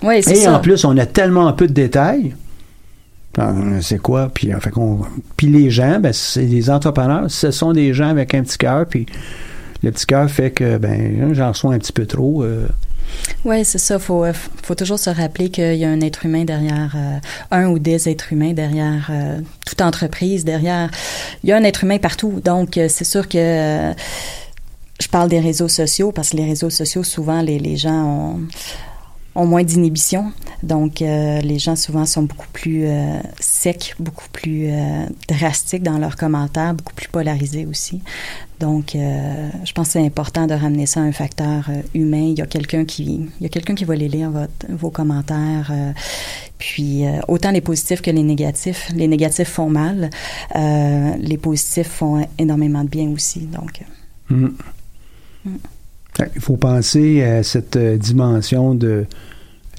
[0.03, 0.55] Oui, c'est Et ça.
[0.55, 2.36] en plus, on a tellement peu de détails.
[3.82, 4.30] C'est quoi?
[4.34, 5.01] Puis, en fait, qu'on-
[5.36, 8.86] puis les gens, ben, c'est des entrepreneurs, ce sont des gens avec un petit cœur,
[8.86, 9.05] puis
[9.86, 12.43] le petit cœur fait que ben j'en reçois un petit peu trop.
[12.43, 12.67] euh,
[13.45, 13.99] Oui, c'est ça.
[13.99, 14.33] Faut, euh,
[14.63, 17.17] faut toujours se rappeler qu'il y a un être humain derrière, euh,
[17.51, 19.11] un ou des êtres humains derrière
[19.65, 20.89] toute entreprise, derrière.
[21.43, 22.41] Il y a un être humain partout.
[22.43, 23.93] Donc, c'est sûr que
[24.99, 28.39] je parle des réseaux sociaux parce que les réseaux sociaux, souvent, les, les gens ont
[29.36, 30.31] ont moins d'inhibition.
[30.63, 35.97] Donc, euh, les gens souvent sont beaucoup plus euh, secs, beaucoup plus euh, drastiques dans
[35.97, 38.01] leurs commentaires, beaucoup plus polarisés aussi.
[38.61, 42.29] Donc, je pense que c'est important de ramener ça à un facteur humain.
[42.29, 44.89] Il y a quelqu'un qui, il y a quelqu'un qui va les lire votre, vos
[44.89, 45.73] commentaires.
[46.57, 48.89] puis, autant les positifs que les négatifs.
[48.95, 50.09] Les négatifs font mal.
[50.55, 53.41] Les positifs font énormément de bien aussi.
[53.41, 53.81] Donc,
[54.29, 54.47] hmm.
[55.43, 55.57] Mm.
[56.36, 59.05] Il faut penser à cette euh, dimension de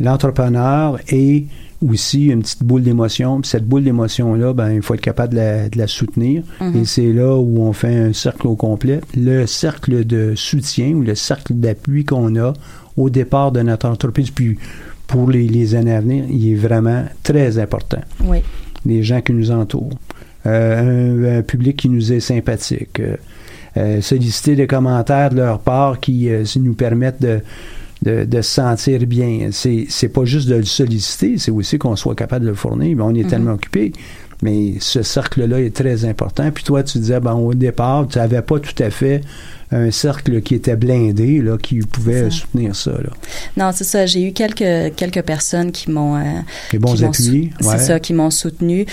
[0.00, 1.46] l'entrepreneur et
[1.86, 3.40] aussi une petite boule d'émotion.
[3.40, 6.42] Puis cette boule d'émotion-là, ben, il faut être capable de la, de la soutenir.
[6.60, 6.76] Mhm.
[6.76, 9.00] Et c'est là où on fait un cercle au complet.
[9.16, 12.52] Le cercle de soutien ou le cercle d'appui qu'on a
[12.96, 14.58] au départ de notre entreprise, puis
[15.06, 18.00] pour les, les années à venir, il est vraiment très important.
[18.24, 18.38] oui.
[18.84, 19.98] Les gens qui nous entourent.
[20.46, 23.00] Euh, un, un public qui nous est sympathique.
[23.00, 23.16] Euh,
[24.00, 27.40] solliciter des commentaires de leur part qui euh, nous permettent de,
[28.02, 29.48] de, de se sentir bien.
[29.52, 32.96] C'est, c'est pas juste de le solliciter, c'est aussi qu'on soit capable de le fournir.
[32.96, 33.28] Mais on est Mhm.
[33.30, 33.92] tellement occupé.
[34.42, 36.50] Mais ce cercle-là est très important.
[36.50, 39.22] Puis toi, tu disais, ben, au départ, tu n'avais pas tout à fait
[39.72, 42.30] un cercle qui était blindé, là, qui pouvait ça.
[42.30, 42.90] soutenir ça.
[42.92, 43.10] Là.
[43.56, 44.04] Non, c'est ça.
[44.04, 46.22] J'ai eu quelques quelques personnes qui m'ont euh,
[46.78, 47.78] bons qui m'ont appuis, sou- ouais.
[47.78, 48.84] C'est ça, qui m'ont soutenu.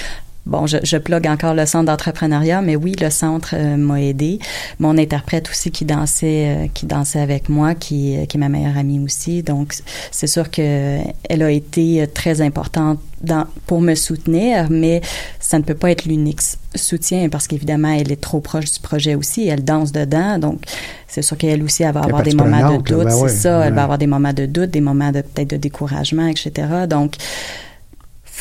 [0.45, 4.39] Bon, je, je plug encore le centre d'entrepreneuriat, mais oui, le centre euh, m'a aidé.
[4.77, 8.49] Mon interprète aussi qui dansait, euh, qui dansait avec moi, qui, euh, qui est ma
[8.49, 9.41] meilleure amie aussi.
[9.41, 9.73] Donc,
[10.11, 14.99] c'est sûr que elle a été très importante dans, pour me soutenir, mais
[15.39, 16.41] ça ne peut pas être l'unique
[16.75, 19.47] soutien parce qu'évidemment, elle est trop proche du projet aussi.
[19.47, 20.59] Elle danse dedans, donc
[21.07, 23.05] c'est sûr qu'elle aussi, elle va avoir des moments de doute.
[23.05, 25.57] ben c'est ça, elle va avoir des moments de doute, des moments de peut-être de
[25.57, 26.67] découragement, etc.
[26.89, 27.15] Donc,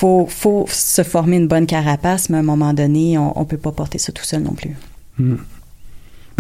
[0.03, 3.57] faut, faut se former une bonne carapace, mais à un moment donné, on, on peut
[3.57, 4.77] pas porter ça tout seul non plus.
[5.17, 5.37] Hmm.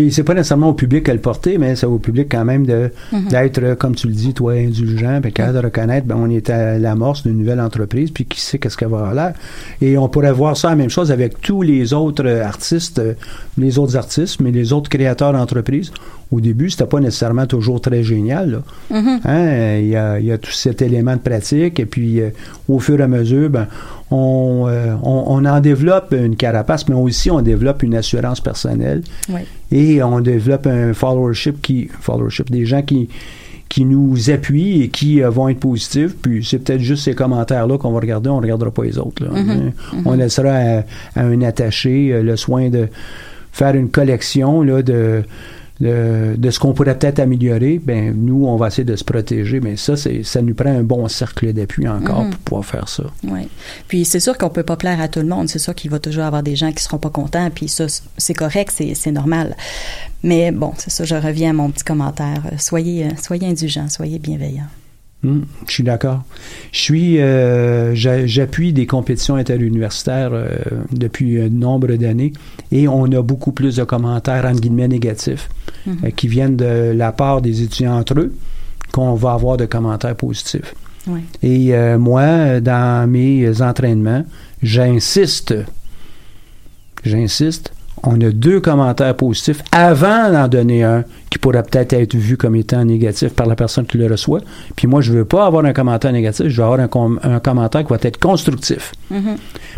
[0.02, 2.66] Puis c'est pas nécessairement au public à le porter, mais c'est au public quand même
[2.66, 3.28] de Mhm.
[3.28, 6.50] d'être, euh, comme tu le dis, toi, indulgent, puis capable de reconnaître, ben, on est
[6.50, 9.34] à l'amorce d'une nouvelle entreprise, puis qui sait qu'est-ce qu'elle va avoir l'air.
[9.80, 13.12] Et on pourrait voir ça la même chose avec tous les autres euh, artistes, euh,
[13.58, 15.92] les autres artistes, mais les autres créateurs d'entreprises.
[16.32, 18.50] Au début, c'était pas nécessairement toujours très génial.
[18.50, 18.62] Là.
[19.00, 19.20] Mhm.
[19.24, 22.30] Hein, Il y, a, il y a tout cet élément de pratique, et puis euh,
[22.68, 23.66] au fur et à mesure, ben,
[24.12, 29.02] on, euh, on, on en développe une carapace, mais aussi on développe une assurance personnelle
[29.28, 29.40] Oui.
[29.70, 33.08] et on développe un followership qui followership des gens qui
[33.68, 37.66] qui nous appuient et qui euh, vont être positifs puis c'est peut-être juste ces commentaires
[37.66, 39.30] là qu'on va regarder on regardera pas les autres là.
[39.30, 39.50] Mhm.
[39.50, 39.98] Hein?
[40.04, 40.78] on laissera à,
[41.16, 42.88] à un attaché euh, le soin de
[43.50, 45.22] faire une collection là de
[45.80, 49.60] de, de ce qu'on pourrait peut-être améliorer, ben nous, on va essayer de se protéger.
[49.60, 52.30] Mais ça, c'est, ça nous prend un bon cercle d'appui encore Mhm.
[52.30, 53.04] pour pouvoir faire ça.
[53.24, 53.48] Oui.
[53.88, 55.48] Puis c'est sûr qu'on peut pas plaire à tout le monde.
[55.48, 57.50] C'est sûr qu'il va toujours avoir des gens qui seront pas contents.
[57.54, 59.56] Puis ça, c'est correct, c'est, normal.
[60.22, 61.04] Mais bon, c'est ça.
[61.04, 62.42] Je reviens à mon petit commentaire.
[62.52, 64.68] Euh, Soyez, euh, soyez indulgents, soyez bienveillants.
[65.24, 66.22] Hmm, je suis d'accord.
[66.72, 70.48] Je suis, euh, j'a- j'appuie des compétitions interuniversitaires euh,
[70.90, 72.32] depuis un nombre d'années
[72.72, 75.48] et on a beaucoup plus de commentaires entre guillemets négatifs
[75.88, 78.32] Euh, qui viennent de la part des étudiants entre eux
[78.92, 80.74] qu'on va avoir de commentaires positifs.
[81.08, 81.20] Oui.
[81.42, 84.24] Et euh, moi, dans mes entraînements,
[84.62, 85.54] j'insiste,
[87.04, 87.72] j'insiste,
[88.04, 92.56] on a deux commentaires positifs avant d'en donner un qui pourrait peut-être être vu comme
[92.56, 94.40] étant négatif par la personne qui le reçoit.
[94.74, 97.38] Puis moi, je veux pas avoir un commentaire négatif, je veux avoir un, com- un
[97.38, 98.92] commentaire qui va être constructif.
[99.10, 99.36] Mhm.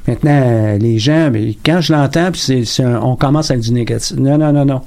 [0.09, 3.73] Maintenant, les gens, mais quand je l'entends, puis c'est, c'est un- on commence avec du
[3.73, 4.17] négatif.
[4.17, 4.81] Non, non, non, non.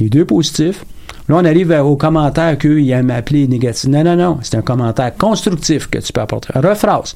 [0.00, 0.84] Les deux positifs.
[1.28, 3.88] Là, on arrive à- au commentaire qu'ils aiment appeler négatif.
[3.88, 4.38] Non, non, non.
[4.42, 6.48] C'est un commentaire constructif que tu peux apporter.
[6.54, 7.14] Rephrase.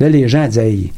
[0.00, 0.90] Là, les gens disent,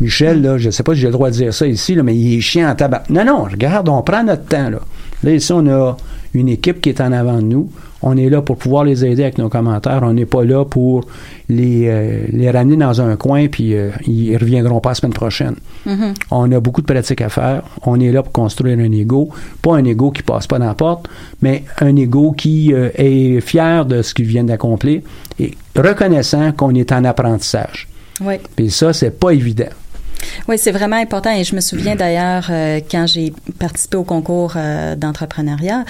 [0.00, 2.16] Michel, là, je sais pas si j'ai le droit de dire ça ici, là, mais
[2.16, 3.02] il est chiant en tabac.
[3.10, 4.78] Non, non, regarde, on prend notre temps, là.
[5.24, 5.96] Là, ici, on a
[6.32, 7.70] une équipe qui est en avant de nous.
[8.02, 10.00] On est là pour pouvoir les aider avec nos commentaires.
[10.02, 11.04] On n'est pas là pour
[11.48, 15.56] les, euh, les ramener dans un coin, puis euh, ils reviendront pas la semaine prochaine.
[15.86, 16.14] Mhm.
[16.30, 17.62] On a beaucoup de pratiques à faire.
[17.84, 19.28] On est là pour construire un ego.
[19.62, 21.08] Pas un ego qui passe pas dans la porte,
[21.42, 25.02] mais un ego qui euh, est fier de ce qu'il vient d'accomplir
[25.38, 27.88] et reconnaissant qu'on est en apprentissage.
[28.22, 28.34] Oui.
[28.56, 29.68] Puis ça, c'est pas évident.
[30.48, 31.34] Oui, c'est vraiment important.
[31.34, 35.84] Et je me souviens d'ailleurs, euh, quand j'ai participé au concours euh, d'entrepreneuriat,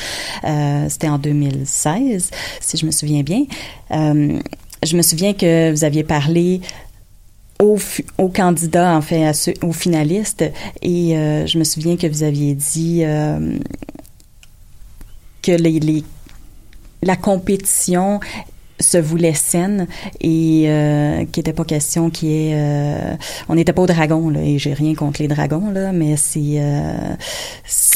[0.45, 3.45] euh, c'était en 2016, si je me souviens bien,
[3.91, 6.61] je me souviens que vous aviez parlé
[7.59, 7.78] aux,
[8.28, 10.43] candidats, en fait, à ceux, aux finalistes,
[10.83, 11.11] et
[11.47, 13.03] je me souviens que vous aviez dit
[15.43, 16.05] que les, les-
[17.03, 18.20] la compétition
[18.81, 19.87] se voulait saine
[20.20, 22.53] et euh, qu'il n'était pas question ait...
[22.55, 23.14] euh,
[23.49, 26.41] on n'était pas au dragon, là, et j'ai rien contre les dragons, là, mais c'est...
[26.57, 26.93] euh,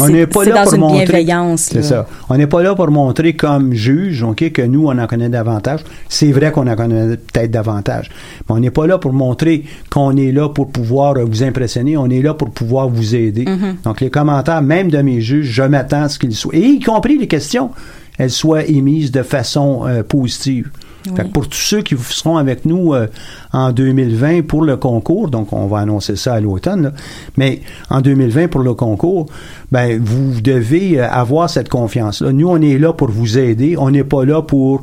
[0.00, 1.04] On n'est pas là dans pour une montrer.
[1.06, 1.60] bienveillance.
[1.72, 1.82] C'est là.
[1.82, 2.06] ça.
[2.28, 5.80] On n'est pas là pour montrer comme juge, ok, que nous on en connaît davantage.
[6.08, 8.10] C'est vrai qu'on en connaît peut-être davantage,
[8.48, 11.96] mais on n'est pas là pour montrer qu'on est là pour pouvoir vous impressionner.
[11.96, 13.44] On est là pour pouvoir vous aider.
[13.46, 13.76] Mhm.
[13.84, 16.80] Donc les commentaires, même de mes juges, je m'attends à ce qu'ils soient, et y
[16.80, 17.70] compris les questions,
[18.18, 20.70] elles soient émises de façon euh, positive.
[21.06, 21.12] Oui.
[21.16, 23.08] Fait que pour tous ceux qui seront avec nous euh,
[23.52, 26.92] en 2020 pour le concours, donc on va annoncer ça à l'automne,
[27.36, 27.60] mais
[27.90, 29.26] en 2020 pour le concours,
[29.70, 32.32] ben vous devez euh, avoir cette confiance-là.
[32.32, 34.82] Nous, on est là pour vous aider, on n'est pas là pour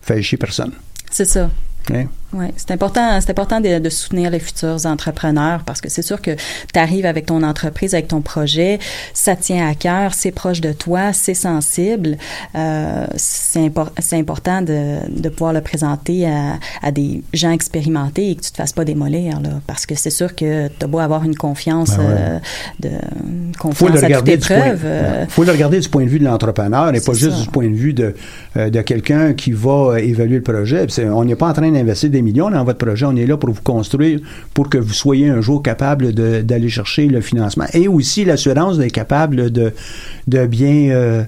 [0.00, 0.72] faire chier personne.
[1.10, 1.50] C'est ça.
[1.92, 2.04] Hein?
[2.34, 6.22] Oui, c'est important, c'est important de, de soutenir les futurs entrepreneurs parce que c'est sûr
[6.22, 6.30] que
[6.72, 8.78] tu arrives avec ton entreprise, avec ton projet,
[9.12, 12.16] ça tient à cœur, c'est proche de toi, c'est sensible.
[12.54, 18.30] Euh, c'est, impor- c'est important de, de pouvoir le présenter à, à des gens expérimentés
[18.30, 20.86] et que tu te fasses pas démolir là, parce que c'est sûr que tu as
[20.86, 22.14] beau avoir une confiance, Ben ouais.
[22.18, 22.38] euh,
[22.80, 24.80] de une faut confiance le à toute épreuve.
[24.84, 27.68] euh, faut le regarder du point de vue de l'entrepreneur et pas juste du point
[27.68, 28.14] de vue de,
[28.56, 30.86] euh, de quelqu'un qui va euh, évaluer le projet.
[31.12, 32.50] On n'est pas en train d'investir des millions.
[32.50, 34.20] Dans votre projet, on est là pour vous construire,
[34.54, 37.66] pour que vous soyez un jour capable d'aller chercher le financement.
[37.72, 39.72] Et aussi l'assurance d'être capable de,
[40.26, 41.24] de bien euh,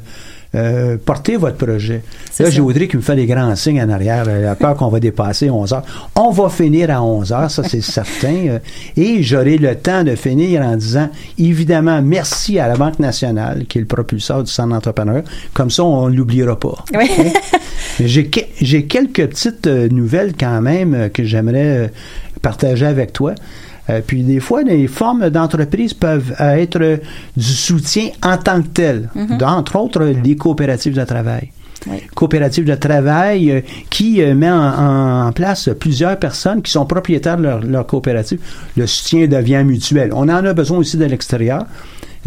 [0.55, 2.02] euh, porter votre projet.
[2.38, 4.88] Là, j'ai Audrey qui me fait des grands signes en arrière, euh, la peur qu'on
[4.88, 5.82] va dépasser 11 heures.
[6.16, 8.34] On va finir à 11 heures, ça c'est certain.
[8.48, 8.59] euh,
[8.96, 13.78] Et j'aurai le temps de finir en disant, évidemment, merci à la Banque nationale, qui
[13.78, 15.22] est le propulseur du centre d'entrepreneur.
[15.52, 16.84] Comme ça, on ne l'oubliera pas.
[16.96, 17.11] Oui.
[18.00, 21.90] J'ai que- j'ai quelques petites euh, nouvelles quand même euh, que j'aimerais
[22.42, 23.34] partager avec toi.
[23.91, 27.01] Euh, puis des fois, les formes d'entreprise peuvent être
[27.37, 29.39] du soutien en tant que tel, Mhm.
[29.43, 31.51] entre autres les coopératives de travail.
[31.87, 31.99] Oui.
[32.14, 33.61] Coopérative de travail euh,
[33.91, 38.39] qui euh, met en place plusieurs personnes qui sont propriétaires de leur, leur coopérative.
[38.76, 40.11] Le soutien devient mutuel.
[40.14, 41.66] On en a besoin aussi de l'extérieur.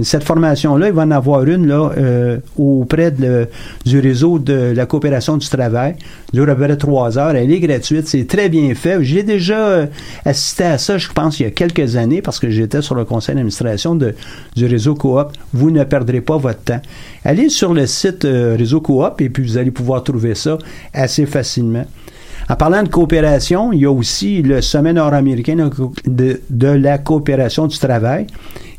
[0.04, 5.38] Cette formation-là, il va en avoir une là, euh, auprès du réseau de la coopération
[5.38, 5.96] du travail.
[5.98, 7.36] Elle dure à peu près trois heures.
[7.36, 8.08] Elle est gratuite.
[8.08, 9.04] C'est très bien fait.
[9.04, 9.86] J'ai déjà euh,
[10.26, 13.06] assisté à ça, je pense, il y a quelques années, parce que j'étais sur le
[13.06, 15.32] conseil d'administration du réseau Coop.
[15.54, 16.82] Vous ne perdrez pas votre temps.
[17.24, 20.58] Allez sur le site euh, réseau Coop et puis vous allez pouvoir trouver ça
[20.94, 21.86] assez facilement.
[22.50, 25.70] En parlant de coopération, il y a aussi le sommet nord-américain
[26.06, 28.28] de, la coopération du travail.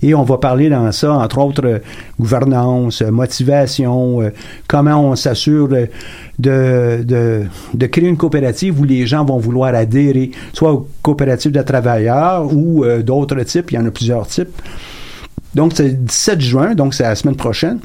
[0.00, 1.78] Et on va parler dans ça, entre autres, euh,
[2.18, 4.30] gouvernance, euh, motivation, euh,
[4.68, 5.88] comment on s'assure de,
[6.38, 7.04] de,
[7.74, 12.50] de, créer une coopérative où les gens vont vouloir adhérer, soit aux coopératives de travailleurs
[12.54, 13.72] ou d'autres types.
[13.72, 14.62] Il y en a plusieurs types.
[15.54, 17.80] Donc, c'est le 17 juin, donc c'est la semaine prochaine,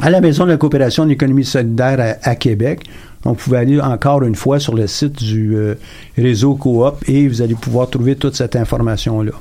[0.00, 2.88] à la Maison de la coopération de l'économie solidaire à Québec.
[3.24, 5.74] Donc, vous pouvez aller encore une fois sur le site du euh,
[6.16, 9.32] réseau Coop et vous allez pouvoir trouver toute cette information-là.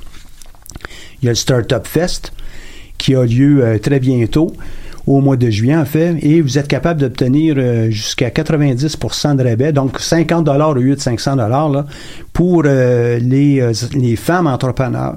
[1.22, 2.32] Il y a le Startup Fest
[2.98, 4.54] qui a lieu euh, très bientôt
[5.08, 9.44] au mois de juillet, en fait, et vous êtes capable d'obtenir euh, jusqu'à 90% de
[9.44, 11.86] rabais, donc 50 au lieu de 500 là,
[12.34, 15.16] pour les, les femmes entrepreneurs.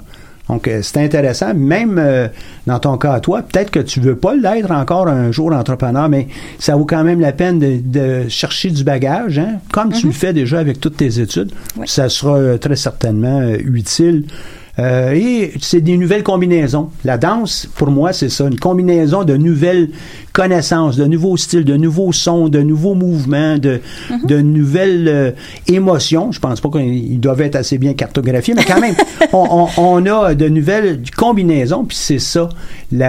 [0.49, 1.55] Donc, euh, c'est intéressant.
[1.55, 2.29] Même euh,
[2.67, 6.09] dans ton cas à toi, peut-être que tu veux pas l'être encore un jour entrepreneur,
[6.09, 6.29] mais
[6.59, 10.15] ça vaut quand même la peine de, chercher du bagage, hein, comme tu le mhm.
[10.15, 11.53] fais déjà avec toutes tes études.
[11.87, 14.25] Ça sera euh, très certainement utile
[14.79, 16.91] euh, et c'est des nouvelles combinaisons.
[17.05, 19.91] La danse, pour moi, c'est ça, une combinaison de nouvelles
[20.33, 23.81] connaissances, de nouveaux styles, de nouveaux sons, de nouveaux mouvements, de,
[24.25, 25.31] de nouvelles euh,
[25.69, 26.33] émotions.
[26.33, 28.97] Je pense pas qu'ils doivent être assez bien cartographiés, mais quand même,
[29.33, 32.49] on, on, on, a de nouvelles combinaisons, puis c'est ça,
[32.91, 33.03] la,